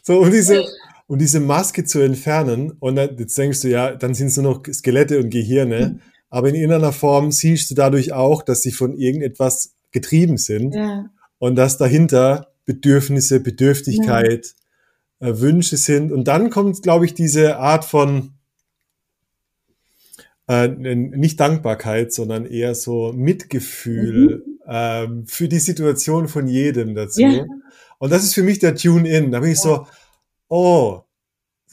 [0.03, 0.65] so, und diese,
[1.13, 4.51] und diese Maske zu entfernen, und dann, jetzt denkst du, ja, dann sind es nur
[4.51, 5.99] noch Skelette und Gehirne, mhm.
[6.31, 11.11] aber in irgendeiner Form siehst du dadurch auch, dass sie von irgendetwas getrieben sind ja.
[11.37, 14.55] und dass dahinter Bedürfnisse, Bedürftigkeit,
[15.19, 16.11] äh, Wünsche sind.
[16.11, 18.31] Und dann kommt, glaube ich, diese Art von
[20.47, 24.59] äh, nicht Dankbarkeit, sondern eher so Mitgefühl mhm.
[24.67, 27.21] ähm, für die Situation von jedem dazu.
[27.21, 27.45] Ja.
[27.99, 29.29] Und das ist für mich der Tune-In.
[29.29, 29.63] Da bin ich ja.
[29.63, 29.85] so,
[30.53, 31.03] oh,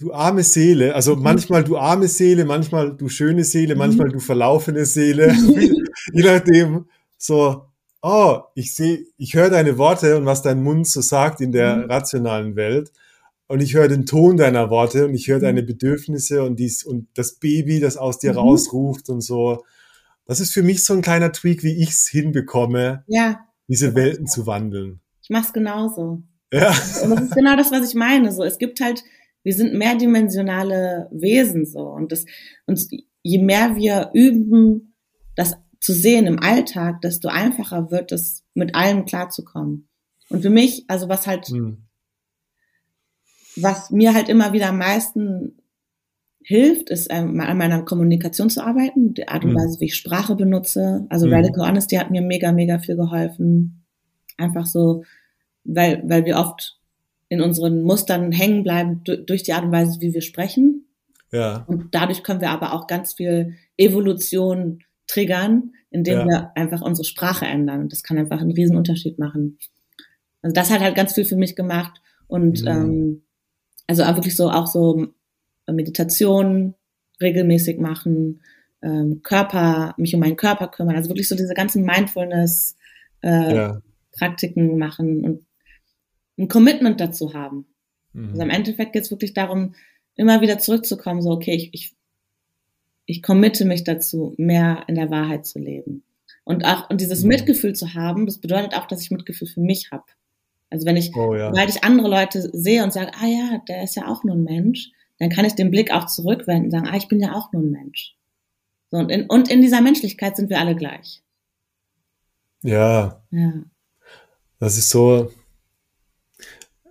[0.00, 1.22] du arme Seele, also mhm.
[1.22, 3.78] manchmal du arme Seele, manchmal du schöne Seele, mhm.
[3.78, 5.32] manchmal du verlaufene Seele,
[6.14, 6.86] je nachdem,
[7.18, 7.66] so,
[8.00, 11.76] oh, ich sehe, ich höre deine Worte und was dein Mund so sagt in der
[11.76, 11.90] mhm.
[11.90, 12.90] rationalen Welt
[13.48, 15.62] und ich höre den Ton deiner Worte und ich höre deine.
[15.62, 18.38] Bedürfnisse und dies und das Baby, das aus dir mhm.
[18.38, 19.62] rausruft und so.
[20.24, 23.40] Das ist für mich so ein kleiner Tweak, wie ich es hinbekomme, ja.
[23.68, 25.00] diese Welten zu wandeln.
[25.22, 26.22] Ich mach's genauso.
[26.52, 26.70] Ja.
[27.02, 28.32] Und das ist genau das, was ich meine.
[28.32, 29.04] So, es gibt halt,
[29.42, 32.26] wir sind mehrdimensionale Wesen so und das
[32.66, 32.86] und
[33.22, 34.94] je mehr wir üben,
[35.36, 39.88] das zu sehen im Alltag, desto einfacher wird es, mit allem klarzukommen.
[40.28, 41.88] Und für mich, also was halt hm
[43.56, 45.56] was mir halt immer wieder am meisten
[46.42, 49.56] hilft, ist ähm, an meiner Kommunikation zu arbeiten, die Art und mhm.
[49.56, 51.06] Weise, wie ich Sprache benutze.
[51.08, 51.34] Also mhm.
[51.34, 53.84] Radical Honesty hat mir mega, mega viel geholfen.
[54.36, 55.04] Einfach so,
[55.64, 56.78] weil, weil wir oft
[57.28, 60.86] in unseren Mustern hängen bleiben durch die Art und Weise, wie wir sprechen.
[61.32, 61.64] Ja.
[61.68, 66.26] Und dadurch können wir aber auch ganz viel Evolution triggern, indem ja.
[66.26, 67.82] wir einfach unsere Sprache ändern.
[67.82, 69.58] Und das kann einfach einen riesen Unterschied machen.
[70.42, 72.00] Also das hat halt ganz viel für mich gemacht.
[72.26, 72.68] Und mhm.
[72.68, 73.22] ähm,
[73.86, 75.08] also auch wirklich so auch so
[75.70, 76.74] Meditation
[77.20, 78.40] regelmäßig machen,
[78.82, 82.76] ähm, Körper, mich um meinen Körper kümmern, also wirklich so diese ganzen Mindfulness
[83.22, 83.82] äh, ja.
[84.16, 85.46] Praktiken machen und
[86.40, 87.66] ein Commitment dazu haben.
[88.12, 88.30] Mhm.
[88.30, 89.74] Also im Endeffekt geht es wirklich darum,
[90.16, 91.94] immer wieder zurückzukommen, so okay, ich, ich,
[93.06, 96.02] ich committe mich dazu, mehr in der Wahrheit zu leben.
[96.44, 97.28] Und auch, und dieses Mhm.
[97.28, 100.04] Mitgefühl zu haben, das bedeutet auch, dass ich Mitgefühl für mich habe.
[100.70, 101.52] Also wenn ich, Oh ja.
[101.54, 104.44] weil ich andere Leute sehe und sage, ah ja, der ist ja auch nur ein
[104.44, 107.52] Mensch, dann kann ich den Blick auch zurückwenden und sagen, ah, ich bin ja auch
[107.52, 108.16] nur ein Mensch.
[108.90, 111.22] So, und in, und in dieser Menschlichkeit sind wir alle gleich.
[112.62, 113.52] Ja, Ja.
[114.58, 115.30] das ist so.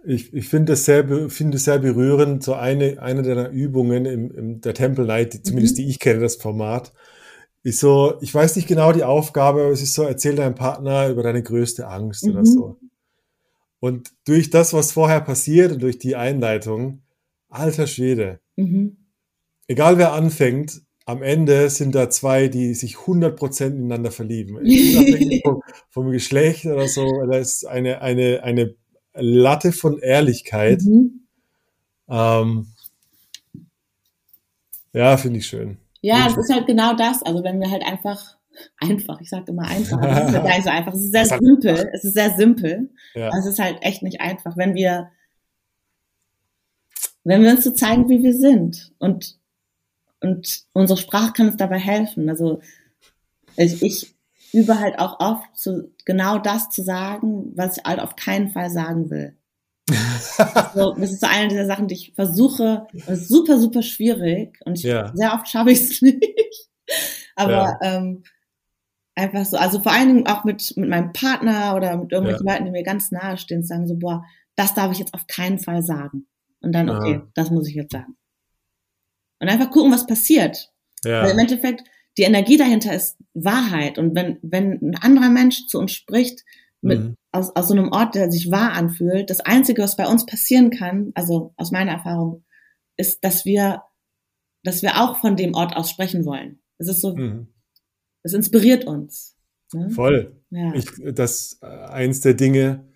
[0.06, 2.44] Ich, ich finde es sehr, es sehr berührend.
[2.44, 5.82] So eine, eine deiner Übungen im, im der Temple Night, die, zumindest Mhm.
[5.84, 6.94] die ich kenne, das Format,
[7.64, 11.10] ist so, ich weiß nicht genau die Aufgabe, aber es ist so, erzähl deinem Partner
[11.10, 12.46] über deine größte Angst oder Mhm.
[12.46, 12.78] so.
[13.82, 17.02] Und durch das, was vorher passiert und durch die Einleitung,
[17.50, 18.98] alter Schwede, Mhm.
[19.68, 24.60] egal wer anfängt, am Ende sind da zwei, die sich 100% ineinander verlieben.
[25.44, 27.26] Vom, vom Geschlecht oder so.
[27.26, 28.76] Da ist eine, eine, eine
[29.22, 30.82] Latte von Ehrlichkeit.
[30.82, 31.28] Mhm.
[32.10, 32.68] Ähm,
[34.94, 35.78] ja, finde ich schön.
[36.02, 37.22] Ja, es ist halt genau das.
[37.24, 38.38] Also wenn wir halt einfach,
[38.78, 40.94] einfach, ich sage immer einfach, es ist halt gar nicht so einfach.
[40.94, 41.90] Es ist sehr Das ist halt simpel.
[41.94, 42.90] Es ist sehr simpel.
[43.14, 43.28] Ja.
[43.28, 45.12] Aber es ist halt echt nicht einfach, wenn wir,
[47.24, 48.92] wenn wir uns so zeigen, wie wir sind.
[48.98, 49.38] Und,
[50.22, 52.30] und unsere Sprache kann uns dabei helfen.
[52.30, 52.62] Also
[53.56, 54.16] ich, ich
[54.54, 58.72] übe halt auch oft zu, genau das zu sagen, was ich halt auf keinen Fall
[58.72, 59.38] sagen will.
[60.76, 64.60] So, das ist so eine dieser Sachen, die ich versuche, das ist super, super schwierig
[64.66, 65.12] und ich, Ja.
[65.16, 66.70] sehr oft schaffe ich es nicht.
[67.36, 68.24] Aber ähm,
[69.16, 72.66] einfach so, also vor allen Dingen auch mit, mit meinem Partner oder mit irgendwelchen Leuten,
[72.66, 74.24] die mir ganz nahe stehen, sagen so, boah,
[74.56, 76.28] das darf ich jetzt auf keinen Fall sagen.
[76.62, 77.28] Und dann, okay, Aha.
[77.36, 78.18] das muss ich jetzt sagen.
[79.40, 80.72] Und einfach gucken, was passiert.
[81.04, 81.84] Weil im Ja, Endeffekt,
[82.20, 83.98] die Energie dahinter ist Wahrheit.
[83.98, 86.44] Und wenn, wenn ein anderer Mensch zu uns spricht,
[86.82, 87.16] mit, Mhm.
[87.32, 90.70] aus, aus so einem Ort, der sich wahr anfühlt, das Einzige, was bei uns passieren
[90.70, 92.44] kann, also aus meiner Erfahrung,
[92.98, 93.84] ist, dass wir,
[94.64, 96.60] dass wir auch von dem Ort aus sprechen wollen.
[96.78, 97.48] Es ist so, Mhm.
[98.24, 99.38] es inspiriert uns.
[99.74, 99.90] Ne?
[99.92, 100.42] voll.
[100.50, 100.74] Ja.
[100.74, 102.88] Ich, das äh, eins der Dinge,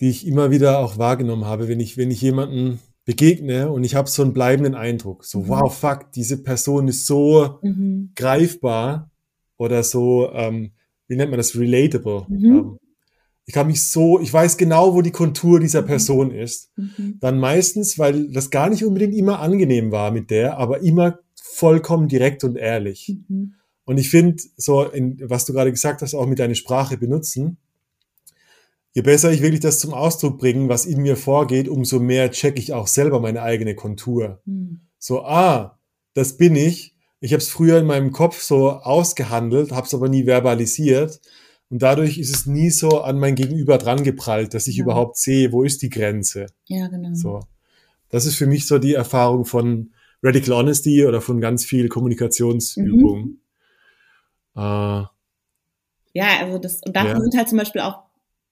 [0.00, 2.80] die ich immer wieder auch wahrgenommen habe, wenn ich, wenn ich jemanden
[3.10, 5.48] begegne und ich habe so einen bleibenden Eindruck, so Mhm.
[5.48, 8.12] wow, fuck, diese Person ist so mhm.
[8.14, 9.10] greifbar
[9.56, 10.70] oder so, ähm,
[11.08, 12.26] wie nennt man das, relatable.
[12.28, 12.44] Mhm.
[12.44, 12.78] Ähm,
[13.46, 15.86] ich kann mich so, ich weiß genau, wo die Kontur dieser Mhm.
[15.86, 16.70] Person ist.
[16.76, 17.16] Mhm.
[17.20, 22.06] Dann meistens, weil das gar nicht unbedingt immer angenehm war mit der, aber immer vollkommen
[22.06, 23.16] direkt und ehrlich.
[23.86, 27.56] Und ich finde, so, in, was du gerade gesagt hast, auch mit deiner Sprache benutzen,
[28.92, 32.58] je besser ich wirklich das zum Ausdruck bringen, was in mir vorgeht, umso mehr check
[32.58, 34.40] ich auch selber meine eigene Kontur.
[34.44, 34.80] Mhm.
[34.98, 35.78] So, ah,
[36.14, 36.94] das bin ich.
[37.20, 41.20] Ich habe es früher in meinem Kopf so ausgehandelt, habe es aber nie verbalisiert.
[41.68, 44.84] Und dadurch ist es nie so an mein Gegenüber dran geprallt, dass ich Ja.
[44.84, 46.46] überhaupt sehe, wo ist die Grenze.
[46.66, 47.14] Ja, genau.
[47.14, 47.40] So.
[48.08, 53.40] Das ist für mich so die Erfahrung von Radical Honesty oder von ganz viel Kommunikationsübungen.
[54.56, 54.60] Äh,
[56.12, 57.20] Ja, also das, und dafür Ja.
[57.20, 58.02] sind halt zum Beispiel auch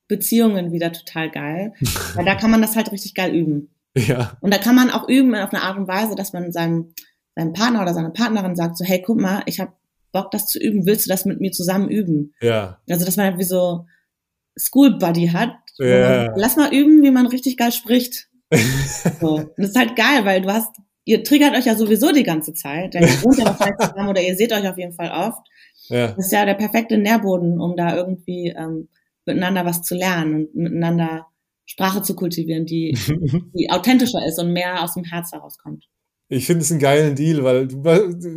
[0.09, 1.73] Beziehungen wieder total geil,
[2.15, 3.71] weil da kann man das halt richtig geil üben.
[3.97, 6.95] ja, Und da kann man auch üben auf eine Art und Weise, dass man seinem,
[7.37, 9.73] seinem Partner oder seiner Partnerin sagt, so, hey, guck mal, ich habe
[10.13, 12.35] Bock, das zu üben, willst du das mit mir zusammen üben?
[12.41, 13.87] ja, Also, dass man halt wie so
[14.59, 15.51] School Buddy hat.
[15.79, 16.29] Ja.
[16.29, 18.29] man, Lass mal üben, wie man richtig geil spricht.
[19.21, 19.35] So.
[19.37, 22.55] Und das ist halt geil, weil du hast, ihr triggert euch ja sowieso die ganze
[22.55, 22.95] Zeit.
[22.95, 25.47] Denn ihr wohnt ja vielleicht zusammen oder ihr seht euch auf jeden Fall oft.
[25.89, 28.89] ja, Das ist ja der perfekte Nährboden, um da irgendwie ähm,
[29.29, 31.27] miteinander was zu lernen und miteinander
[31.65, 32.97] Sprache zu kultivieren, die,
[33.55, 35.85] die authentischer ist und mehr aus dem Herz herauskommt.
[36.31, 37.69] Ich finde es einen geilen Deal, weil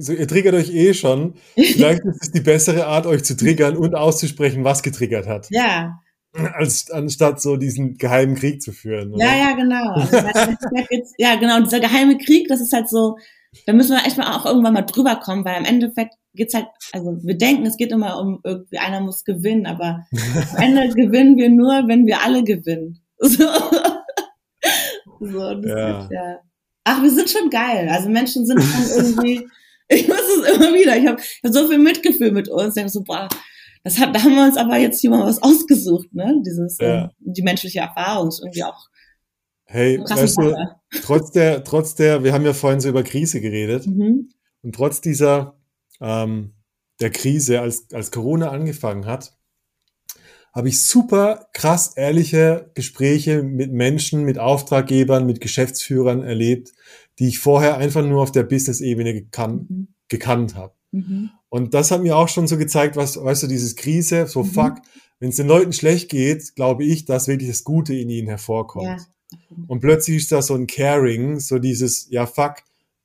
[0.02, 1.34] so, ihr triggert euch eh schon.
[1.56, 6.00] Vielleicht ist es die bessere Art, euch zu triggern und auszusprechen, was getriggert hat, Ja,
[6.34, 9.14] als anstatt so diesen geheimen Krieg zu führen.
[9.14, 9.26] oder?
[9.26, 9.92] ja, ja, genau.
[9.94, 10.18] Also,
[11.18, 11.58] ja, genau.
[11.58, 13.18] Und dieser geheime Krieg, das ist halt so,
[13.66, 16.68] da müssen wir echt mal auch irgendwann mal drüber kommen, weil im Endeffekt geht's halt,
[16.94, 20.06] also wir denken, es geht immer um irgendwie, einer muss gewinnen, aber
[20.56, 23.00] am Ende gewinnen wir nur, wenn wir alle gewinnen.
[23.24, 23.46] So.
[25.20, 26.04] so das Ja.
[26.04, 26.40] Ist, ja.
[26.84, 27.88] Ach, wir sind schon geil.
[27.90, 29.48] Also Menschen sind schon irgendwie,
[29.88, 32.70] ich muss es immer wieder, ich habe hab so viel Mitgefühl mit uns.
[32.70, 33.30] Ich denk so, boah,
[33.84, 36.42] das hat, da haben wir uns aber jetzt hier mal was ausgesucht, ne?
[36.46, 37.04] Dieses, Ja.
[37.04, 38.88] ähm, die menschliche Erfahrung ist irgendwie auch
[39.66, 40.54] Hey, weißt du,
[41.02, 43.88] trotz der, trotz der, wir haben ja vorhin so über Krise geredet.
[43.88, 44.30] Mhm.
[44.64, 45.61] Und trotz dieser
[46.02, 46.54] ähm,
[47.00, 49.38] der Krise, als, als Corona angefangen hat,
[50.54, 56.74] habe ich super krass ehrliche Gespräche mit Menschen, mit Auftraggebern, mit Geschäftsführern erlebt,
[57.20, 59.88] die ich vorher einfach nur auf der Business-Ebene gekannt, Mhm.
[60.10, 60.74] gekannt habe.
[60.92, 61.30] Mhm.
[61.50, 64.48] Und das hat mir auch schon so gezeigt, was, weißt du, dieses Krise, so Mhm.
[64.48, 64.76] fuck,
[65.20, 68.86] wenn es den Leuten schlecht geht, glaube ich, dass wirklich das Gute in ihnen hervorkommt.
[69.00, 69.38] Ja.
[69.68, 72.56] Und plötzlich ist da so ein Caring, so dieses, ja fuck,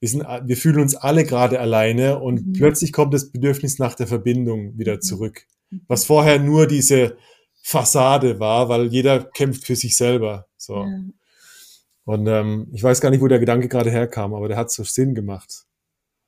[0.07, 2.53] wir, sind, wir fühlen uns alle gerade alleine und Mhm.
[2.53, 5.01] plötzlich kommt das Bedürfnis nach der Verbindung wieder Mhm.
[5.03, 5.47] zurück.
[5.89, 7.17] Was vorher nur diese
[7.63, 10.47] Fassade war, weil jeder kämpft für sich selber.
[10.57, 10.77] So.
[10.77, 11.01] Ja.
[12.05, 14.85] Und ähm, ich weiß gar nicht, wo der Gedanke gerade herkam, aber der hat so
[14.85, 15.65] Sinn gemacht.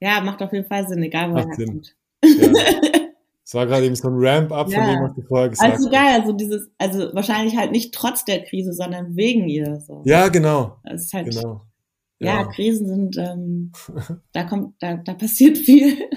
[0.01, 1.83] ja, macht auf jeden Fall Sinn, egal wo er Macht Sinn.
[2.25, 2.55] herkommt.
[2.57, 2.63] Ja.
[3.49, 4.93] Es war gerade eben so ein Ramp-up von Ja.
[4.93, 5.91] dem, was du vorher gesagt Also hast.
[5.93, 9.81] geil, also dieses, also wahrscheinlich halt nicht trotz der Krise, sondern wegen ihr.
[9.81, 10.03] So.
[10.05, 10.77] Ja, genau.
[10.85, 11.63] Es ist halt, Genau.
[12.19, 13.73] Ja, Krisen sind, ähm,
[14.33, 16.09] da kommt, da, da passiert viel.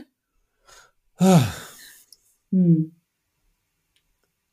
[1.18, 1.44] Ah,
[2.52, 2.92] Hm.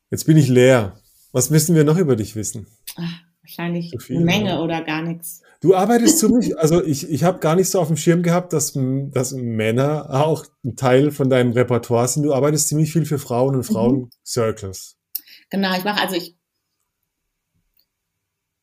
[0.09, 0.97] Jetzt bin ich leer.
[1.31, 2.65] Was müssen wir noch über dich wissen?
[2.95, 4.63] Ach, wahrscheinlich viel, eine Menge oder?
[4.63, 5.43] oder gar nichts.
[5.61, 8.73] Du arbeitest ziemlich, also ich, ich habe gar nicht so auf dem Schirm gehabt, dass,
[8.73, 12.23] dass Männer auch ein Teil von deinem Repertoire sind.
[12.23, 14.97] Du arbeitest ziemlich viel für Frauen und Frauen-Circles.
[15.49, 16.35] Genau, ich mache also ich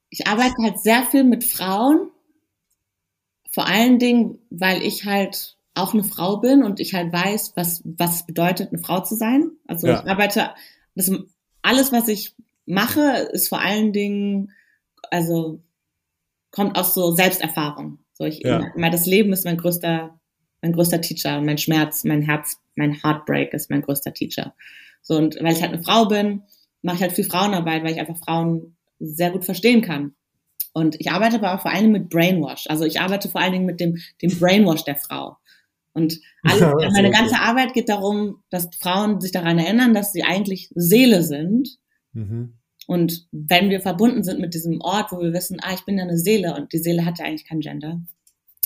[0.09, 2.11] ich arbeite halt sehr viel mit Frauen,
[3.57, 7.81] vor allen Dingen, weil ich halt auch eine Frau bin und ich halt weiß, was
[7.87, 9.51] was es bedeutet, eine Frau zu sein.
[9.67, 10.03] Also Ja.
[10.05, 10.51] ich arbeite
[10.95, 11.11] das
[11.63, 12.35] alles, was ich
[12.67, 13.01] mache,
[13.33, 14.53] ist vor allen Dingen
[15.11, 15.63] also
[16.51, 17.99] kommt aus so Selbsterfahrung.
[18.13, 18.61] So ich Ja.
[18.77, 20.21] immer das Leben ist mein größter
[20.61, 24.55] mein größter Teacher und mein Schmerz, mein Herz, mein Heartbreak ist mein größter Teacher.
[25.01, 26.43] So und weil ich halt eine Frau bin,
[26.83, 30.15] mache ich halt viel Frauenarbeit, weil ich einfach Frauen sehr gut verstehen kann.
[30.77, 32.67] Und ich arbeite aber auch vor Dingen mit Brainwash.
[32.69, 35.39] Also ich arbeite vor allen Dingen mit dem, dem Brainwash der Frau.
[35.95, 40.23] Und alles, Ja, meine ganze Arbeit geht darum, dass Frauen sich daran erinnern, dass sie
[40.23, 41.79] eigentlich Seele sind.
[42.13, 42.59] Mhm.
[42.87, 46.05] Und wenn wir verbunden sind mit diesem Ort, wo wir wissen, ah, ich bin ja
[46.05, 48.03] eine Seele und die Seele hat ja eigentlich kein Gender,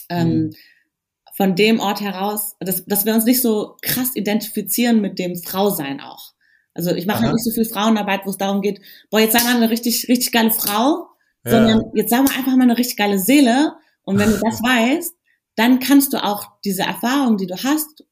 [0.09, 0.51] ähm, Mhm.
[1.37, 6.01] von dem Ort heraus, dass, dass wir uns nicht so krass identifizieren mit dem Frausein
[6.01, 6.33] auch.
[6.75, 8.81] Also ich mache nicht so viel Frauenarbeit, wo es darum geht,
[9.11, 11.07] boah, jetzt sei mal eine richtig, richtig geile Frau,
[11.45, 11.53] Ja.
[11.53, 13.75] sondern jetzt mal einfach mal eine richtig geile Seele.
[14.03, 15.15] Und wenn du das weißt,
[15.57, 18.05] dann kannst du auch diese Erfahrung, die du hast,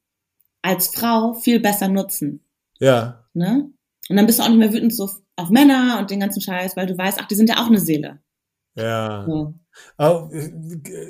[0.62, 2.44] als Frau viel besser nutzen.
[2.78, 3.24] Ja.
[3.34, 3.70] Ne?
[4.08, 6.76] Und dann bist du auch nicht mehr wütend so auf Männer und den ganzen Scheiß,
[6.76, 8.18] weil du weißt, ach, die sind ja auch eine Seele.
[8.74, 9.24] Ja.
[9.26, 9.54] So.
[9.96, 10.30] Aber,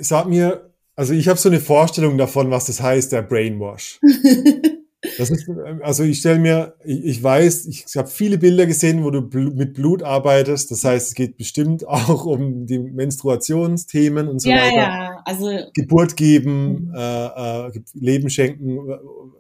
[0.01, 4.01] sag mir, also ich habe so eine Vorstellung davon, was das heißt, der Brainwash.
[5.17, 5.49] Das ist,
[5.83, 9.51] also ich stelle mir, ich, ich weiß, ich habe viele Bilder gesehen, wo du bl
[9.51, 10.71] mit Blut arbeitest.
[10.73, 14.77] Das heißt, es geht bestimmt auch um die Menstruationsthemen und so ja, weiter.
[14.77, 16.95] ja, also Geburt geben, Mhm.
[16.95, 18.79] äh, äh, Leben schenken.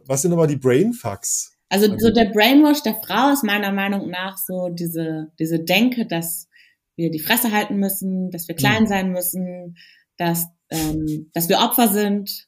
[0.06, 1.52] Was sind aber die Brainfucks?
[1.68, 6.06] Also Also- so der Brainwash der Frau ist meiner Meinung nach so diese, diese Denke,
[6.06, 6.48] dass
[6.96, 8.86] wir die Fresse halten müssen, dass wir klein Mhm.
[8.88, 9.76] sein müssen,
[10.18, 12.46] dass, ähm, dass wir Opfer sind,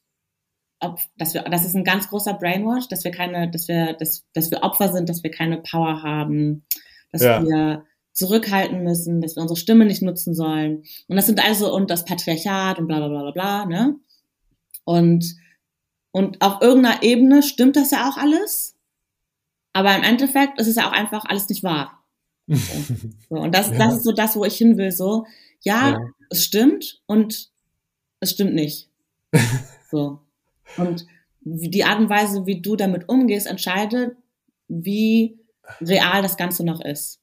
[1.17, 4.49] dass wir, das ist ein ganz großer Brainwash, dass wir keine, dass wir, dass, dass
[4.51, 6.65] wir Opfer sind, dass wir keine Power haben,
[7.11, 7.41] dass Ja.
[7.43, 10.83] wir zurückhalten müssen, dass wir unsere Stimme nicht nutzen sollen.
[11.07, 13.95] Und das sind also, und das Patriarchat und bla bla bla bla bla, ne?
[14.83, 15.35] Und,
[16.11, 18.75] und auf irgendeiner Ebene stimmt das ja auch alles.
[19.73, 22.03] Aber im Endeffekt ist es ja auch einfach alles nicht wahr.
[23.29, 23.77] So, und das, Ja.
[23.77, 24.91] das ist so das, wo ich hin will.
[24.91, 25.25] So,
[25.61, 25.99] ja, Ja.
[26.29, 27.49] es stimmt und
[28.19, 28.89] es stimmt nicht.
[29.91, 30.19] So.
[30.77, 31.05] Und
[31.41, 34.15] die Art und Weise, wie du damit umgehst, entscheidet,
[34.67, 35.39] wie
[35.81, 37.19] real das Ganze noch ist.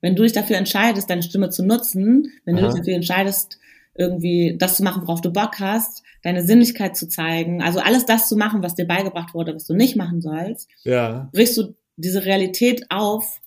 [0.00, 2.70] Wenn du dich dafür entscheidest, deine Stimme zu nutzen, wenn du Aha.
[2.70, 3.58] dich dafür entscheidest,
[3.96, 8.28] irgendwie das zu machen, worauf du Bock hast, deine Sinnlichkeit zu zeigen, also alles das
[8.28, 11.28] zu machen, was dir beigebracht wurde, was du nicht machen sollst, Ja.
[11.32, 13.40] brichst du diese Realität auf,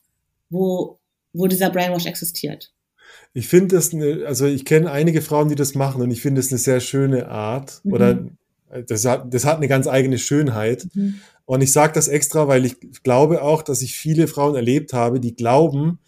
[0.50, 1.00] wo,
[1.34, 2.74] wo dieser Brainwash existiert.
[3.34, 6.40] Ich finde das, eine, also ich kenne einige Frauen, die das machen und ich finde
[6.42, 7.94] das eine sehr schöne Art Mhm.
[7.94, 8.20] oder
[8.88, 10.88] das hat, das hat eine ganz eigene Schönheit.
[10.94, 11.16] Mhm.
[11.46, 15.20] Und ich sage das extra, weil ich glaube auch, dass ich viele Frauen erlebt habe,
[15.20, 16.00] die glauben,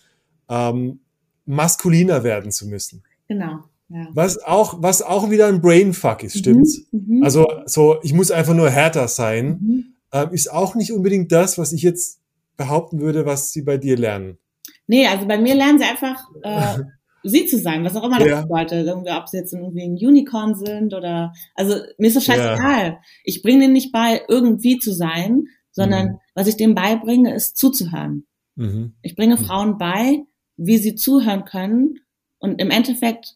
[0.49, 0.99] ähm,
[1.45, 3.03] maskuliner werden zu müssen.
[3.27, 3.63] Genau.
[3.89, 4.07] Ja.
[4.13, 6.85] Was auch, was auch wieder ein Brainfuck ist, stimmt's?
[6.91, 7.17] Mhm.
[7.17, 7.23] Mhm.
[7.23, 9.85] Also so, ich muss einfach nur härter sein, Mhm.
[10.11, 12.19] ähm, ist auch nicht unbedingt das, was ich jetzt
[12.57, 14.37] behaupten würde, was sie bei dir lernen.
[14.85, 16.83] Nee, also bei mir lernen sie einfach, äh,
[17.23, 18.41] sie zu sein, was auch immer das Ja.
[18.41, 18.87] bedeutet.
[18.87, 22.99] Irgendwie, ob sie jetzt irgendwie ein Unicorn sind oder, also mir ist das scheißegal.
[23.23, 26.19] Ich bringe denen nicht bei, irgendwie zu sein, sondern Mhm.
[26.35, 28.25] was ich denen beibringe, ist zuzuhören.
[28.55, 28.93] Mhm.
[29.01, 29.39] Ich bringe Mhm.
[29.45, 30.23] Frauen bei,
[30.57, 31.99] wie sie zuhören können
[32.39, 33.35] und im Endeffekt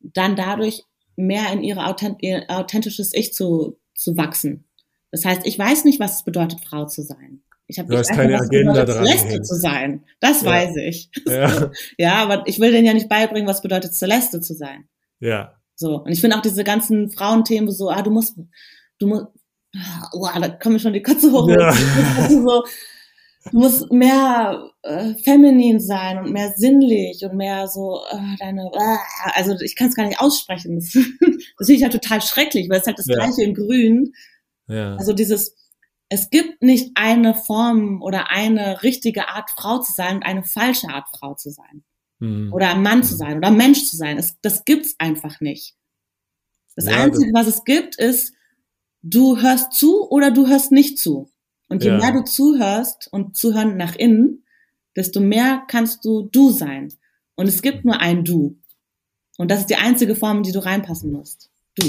[0.00, 0.84] dann dadurch
[1.16, 4.64] mehr in ihre authent ihr authentisches Ich zu, zu wachsen.
[5.10, 7.42] Das heißt, ich weiß nicht, was es bedeutet, Frau zu sein.
[7.70, 10.02] Ich habe Du hast keine was Agenda dran Celeste zu sein.
[10.20, 10.50] Das Ja.
[10.50, 11.10] weiß ich.
[11.26, 14.88] Ja, Ja, aber ich will denen ja nicht beibringen, was bedeutet, Celeste zu sein.
[15.20, 15.54] ja.
[15.80, 16.02] So.
[16.02, 18.36] Und ich finde auch diese ganzen Frauenthemen so, ah, du musst,
[18.98, 19.26] du musst,
[20.12, 21.48] oh, da kommen mir schon die Kotze hoch.
[21.48, 21.72] Ja.
[22.28, 22.64] so,
[23.52, 28.96] du musst mehr äh, feminin sein und mehr sinnlich und mehr so äh, deine, äh,
[29.36, 30.74] also ich kann es gar nicht aussprechen.
[30.80, 30.86] Das,
[31.58, 33.14] das finde ich halt total schrecklich, weil es halt das Ja.
[33.14, 34.12] gleiche in Grün.
[34.66, 34.96] Ja.
[34.96, 35.54] Also dieses,
[36.08, 40.88] es gibt nicht eine Form oder eine richtige Art Frau zu sein und eine falsche
[40.88, 41.84] Art Frau zu sein.
[42.18, 42.52] Mhm.
[42.52, 44.18] Oder ein Mann zu sein oder Mensch zu sein.
[44.18, 45.76] Es, das gibt's einfach nicht.
[46.76, 48.32] Das Ja, Einzige, was es gibt, ist,
[49.02, 51.30] du hörst zu oder du hörst nicht zu.
[51.68, 51.98] Und je Ja.
[51.98, 54.44] mehr du zuhörst und zuhören nach innen,
[54.96, 56.92] desto mehr kannst du du sein.
[57.36, 58.58] Und es gibt nur ein Du.
[59.36, 61.50] Und das ist die einzige Form, in die du reinpassen musst.
[61.76, 61.84] Du.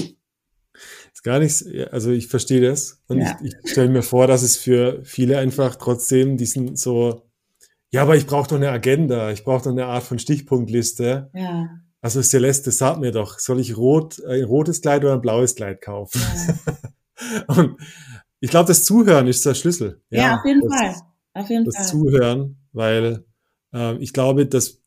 [1.24, 3.38] Gar nichts, also ich verstehe das und Ja.
[3.43, 7.24] ich, ich stelle mir vor, dass es für viele einfach trotzdem diesen so,
[7.91, 11.30] ja, aber ich brauche doch eine Agenda, ich brauche doch eine Art von Stichpunktliste.
[11.34, 11.70] Ja.
[12.01, 15.82] Also Celeste, sag mir doch, soll ich rot, ein rotes Kleid oder ein blaues Kleid
[15.82, 16.22] kaufen?
[16.22, 16.55] Ja,
[17.47, 17.76] Und
[18.39, 20.01] ich glaube, das Zuhören ist der Schlüssel.
[20.09, 20.95] ja, auf jeden das, Fall.
[21.34, 21.86] Auf jeden Das Fall.
[21.88, 23.26] Zuhören, weil
[23.74, 24.78] ähm, ich glaube, dass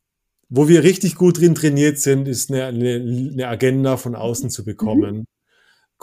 [0.54, 2.94] wo wir richtig gut drin trainiert sind, ist eine, eine,
[3.32, 5.24] eine Agenda von außen zu bekommen.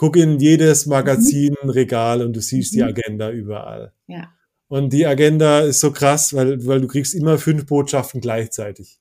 [0.00, 2.88] Guck in jedes Magazin, Regal und du siehst die Mhm.
[2.88, 3.92] Agenda überall.
[4.06, 4.30] Ja.
[4.66, 8.98] Und die Agenda ist so krass, weil, weil du kriegst immer fünf Botschaften gleichzeitig.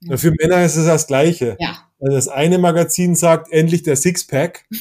[0.00, 0.18] Ja.
[0.18, 1.56] Für Männer ist es das Gleiche.
[1.58, 1.88] Ja.
[1.98, 4.66] Also das eine Magazin sagt endlich der Sixpack.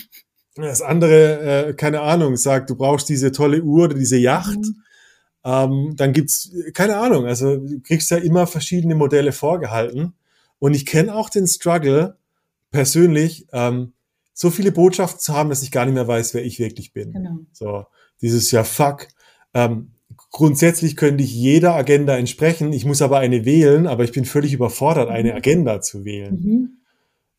[0.55, 4.59] Das andere, äh, keine Ahnung, sagt, du brauchst diese tolle Uhr oder diese Yacht.
[4.59, 4.83] Mhm.
[5.45, 10.13] Ähm, dann gibt's keine Ahnung, also du kriegst ja immer verschiedene Modelle vorgehalten.
[10.59, 12.17] Und ich kenne auch den Struggle
[12.69, 13.92] persönlich, ähm,
[14.33, 17.11] so viele Botschaften zu haben, dass ich gar nicht mehr weiß, wer ich wirklich bin.
[17.13, 17.37] Genau.
[17.51, 17.85] So,
[18.21, 19.07] dieses ja fuck.
[19.53, 19.91] Ähm,
[20.31, 22.73] grundsätzlich könnte ich jeder Agenda entsprechen.
[22.73, 25.35] Ich muss aber eine wählen, aber ich bin völlig überfordert, eine Mhm.
[25.37, 26.39] Agenda zu wählen.
[26.39, 26.69] Mhm.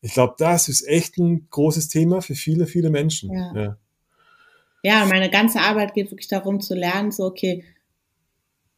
[0.01, 3.33] Ich glaube, das ist echt ein großes Thema für viele, viele Menschen.
[3.33, 3.53] Ja.
[3.55, 3.77] Ja.
[4.83, 7.63] Ja, meine ganze Arbeit geht wirklich darum zu lernen, so, okay,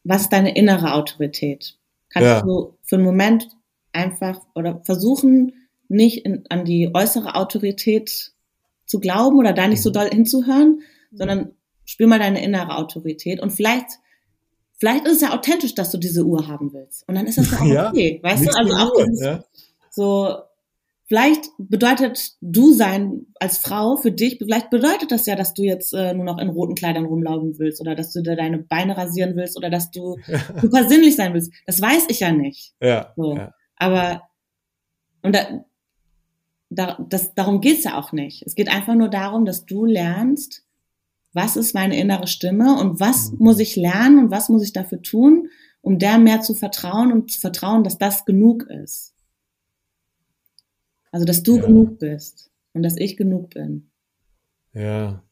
[0.04, 1.76] was ist deine innere Autorität?
[2.08, 2.40] Kannst Ja.
[2.42, 3.48] du für einen Moment
[3.92, 5.52] einfach oder versuchen,
[5.88, 8.32] nicht in, an die äußere Autorität
[8.86, 9.94] zu glauben oder da nicht so Mhm.
[9.94, 10.80] doll hinzuhören,
[11.12, 11.52] sondern
[11.84, 13.86] spür mal deine innere Autorität und vielleicht,
[14.78, 17.08] vielleicht ist es ja authentisch, dass du diese Uhr haben willst.
[17.08, 18.20] Und dann ist das ja auch Ja, okay.
[18.22, 19.44] Weißt du, also auch Uhr, ja.
[19.90, 20.36] so,
[21.06, 25.94] vielleicht bedeutet du sein als Frau für dich, vielleicht bedeutet das ja, dass du jetzt
[25.94, 29.34] äh, nur noch in roten Kleidern rumlaufen willst oder dass du dir deine Beine rasieren
[29.36, 30.16] willst oder dass du
[30.60, 31.50] super sinnlich sein willst.
[31.66, 32.74] Das weiß ich ja nicht.
[32.82, 33.36] Ja, So.
[33.36, 33.54] ja.
[33.76, 34.22] Aber
[35.22, 35.64] und da,
[36.70, 38.42] da, das, darum geht's ja auch nicht.
[38.46, 40.64] Es geht einfach nur darum, dass du lernst,
[41.32, 43.38] was ist meine innere Stimme und was Mhm.
[43.40, 45.48] muss ich lernen und was muss ich dafür tun,
[45.80, 49.14] um der mehr zu vertrauen und zu vertrauen, dass das genug ist.
[51.10, 51.66] Also, dass du Ja.
[51.66, 53.90] genug bist und dass ich genug bin.
[54.74, 55.22] Ja.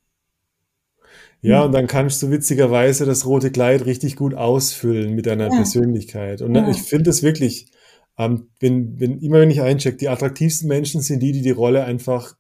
[1.43, 1.67] Ja, Hm.
[1.67, 5.57] und dann kannst du witzigerweise das rote Kleid richtig gut ausfüllen mit deiner Ja.
[5.57, 6.41] Persönlichkeit.
[6.41, 6.69] Und Ja.
[6.71, 7.67] ich finde es wirklich,
[8.19, 11.85] ähm, wenn, wenn, immer wenn ich eincheck, die attraktivsten Menschen sind die, die die Rolle
[11.85, 12.37] einfach,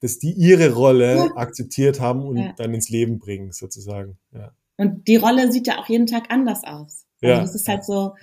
[0.00, 1.36] dass die ihre Rolle Ja.
[1.36, 2.52] akzeptiert haben und Ja.
[2.56, 4.18] dann ins Leben bringen, sozusagen.
[4.32, 4.52] Ja.
[4.76, 7.06] Und die Rolle sieht ja auch jeden Tag anders aus.
[7.20, 7.40] Also Ja.
[7.40, 8.14] das ist halt so,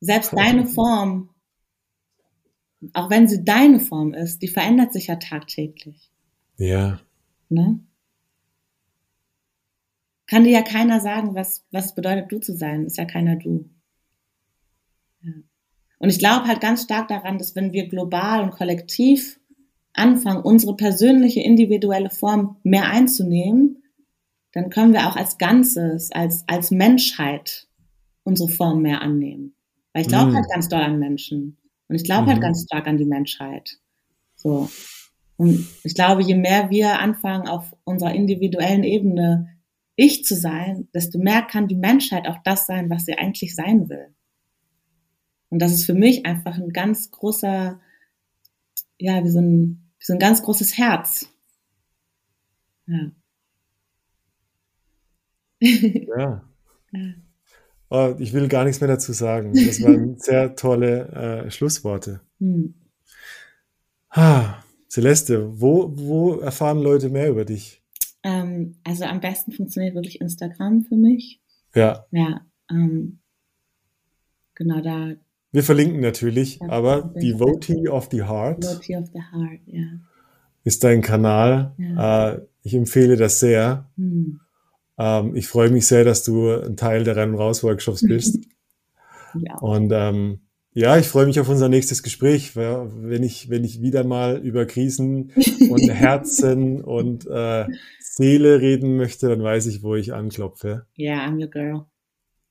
[0.00, 1.30] selbst deine Form,
[2.92, 6.10] auch wenn sie deine Form ist, die verändert sich ja tagtäglich.
[6.56, 7.00] Ja.
[7.48, 7.80] Ne?
[10.26, 12.86] Kann dir ja keiner sagen, was, was bedeutet du zu sein.
[12.86, 13.68] Ist ja keiner du.
[15.22, 15.32] Ja.
[15.98, 19.40] Und ich glaube halt ganz stark daran, dass wenn wir global und kollektiv
[19.92, 23.82] anfangen, unsere persönliche, individuelle Form mehr einzunehmen,
[24.52, 27.68] dann können wir auch als Ganzes, als, als Menschheit
[28.24, 29.54] unsere Form mehr annehmen.
[29.92, 30.34] Weil ich glaube Mm.
[30.36, 31.58] halt ganz doll an Menschen.
[31.88, 32.42] Und ich glaube halt Mhm.
[32.42, 33.78] ganz stark an die Menschheit.
[34.34, 34.68] So.
[35.36, 39.48] Und ich glaube, je mehr wir anfangen, auf unserer individuellen Ebene
[39.96, 43.88] ich zu sein, desto mehr kann die Menschheit auch das sein, was sie eigentlich sein
[43.88, 44.14] will.
[45.54, 47.80] Und das ist für mich einfach ein ganz großer,
[48.98, 51.28] ja, wie so ein, wie so ein ganz großes Herz.
[52.86, 53.12] Ja.
[56.18, 56.44] Ja.
[57.88, 59.52] Oh, ich will gar nichts mehr dazu sagen.
[59.52, 62.20] Das waren sehr tolle äh, Schlussworte.
[62.40, 62.74] Hm.
[64.10, 67.80] Ah, Celeste, wo, wo erfahren Leute mehr über dich?
[68.24, 71.40] Ähm, also am besten funktioniert wirklich Instagram für mich.
[71.76, 73.20] Ja, Ja, ähm,
[74.56, 75.14] genau da,
[75.54, 79.84] wir verlinken natürlich, Ja, aber jeden Devotee of the Heart Devotee of the Heart, ja.
[80.64, 81.74] ist dein Kanal.
[81.78, 82.32] Ja.
[82.32, 83.88] Äh, ich empfehle das sehr.
[83.96, 84.40] Hm.
[84.98, 88.40] Ähm, ich freue mich sehr, dass du ein Teil der Rennen raus Workshops bist.
[89.40, 89.58] Ja.
[89.58, 90.40] Und ähm,
[90.72, 94.66] ja, ich freue mich auf unser nächstes Gespräch, wenn ich, wenn ich wieder mal über
[94.66, 95.30] Krisen
[95.70, 97.66] und Herzen und äh,
[98.00, 100.86] Seele reden möchte, dann weiß ich, wo ich anklopfe.
[100.98, 101.86] Yeah, I'm your girl.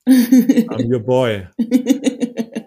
[0.08, 1.48] I'm your boy.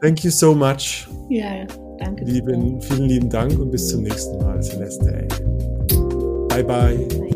[0.06, 1.08] Thank you so much.
[1.28, 1.66] Ja,
[1.98, 2.24] danke.
[2.24, 5.26] Lieben, vielen lieben Dank und bis zum nächsten Mal, Celeste.
[6.48, 6.94] Bye bye.
[7.08, 7.35] bye.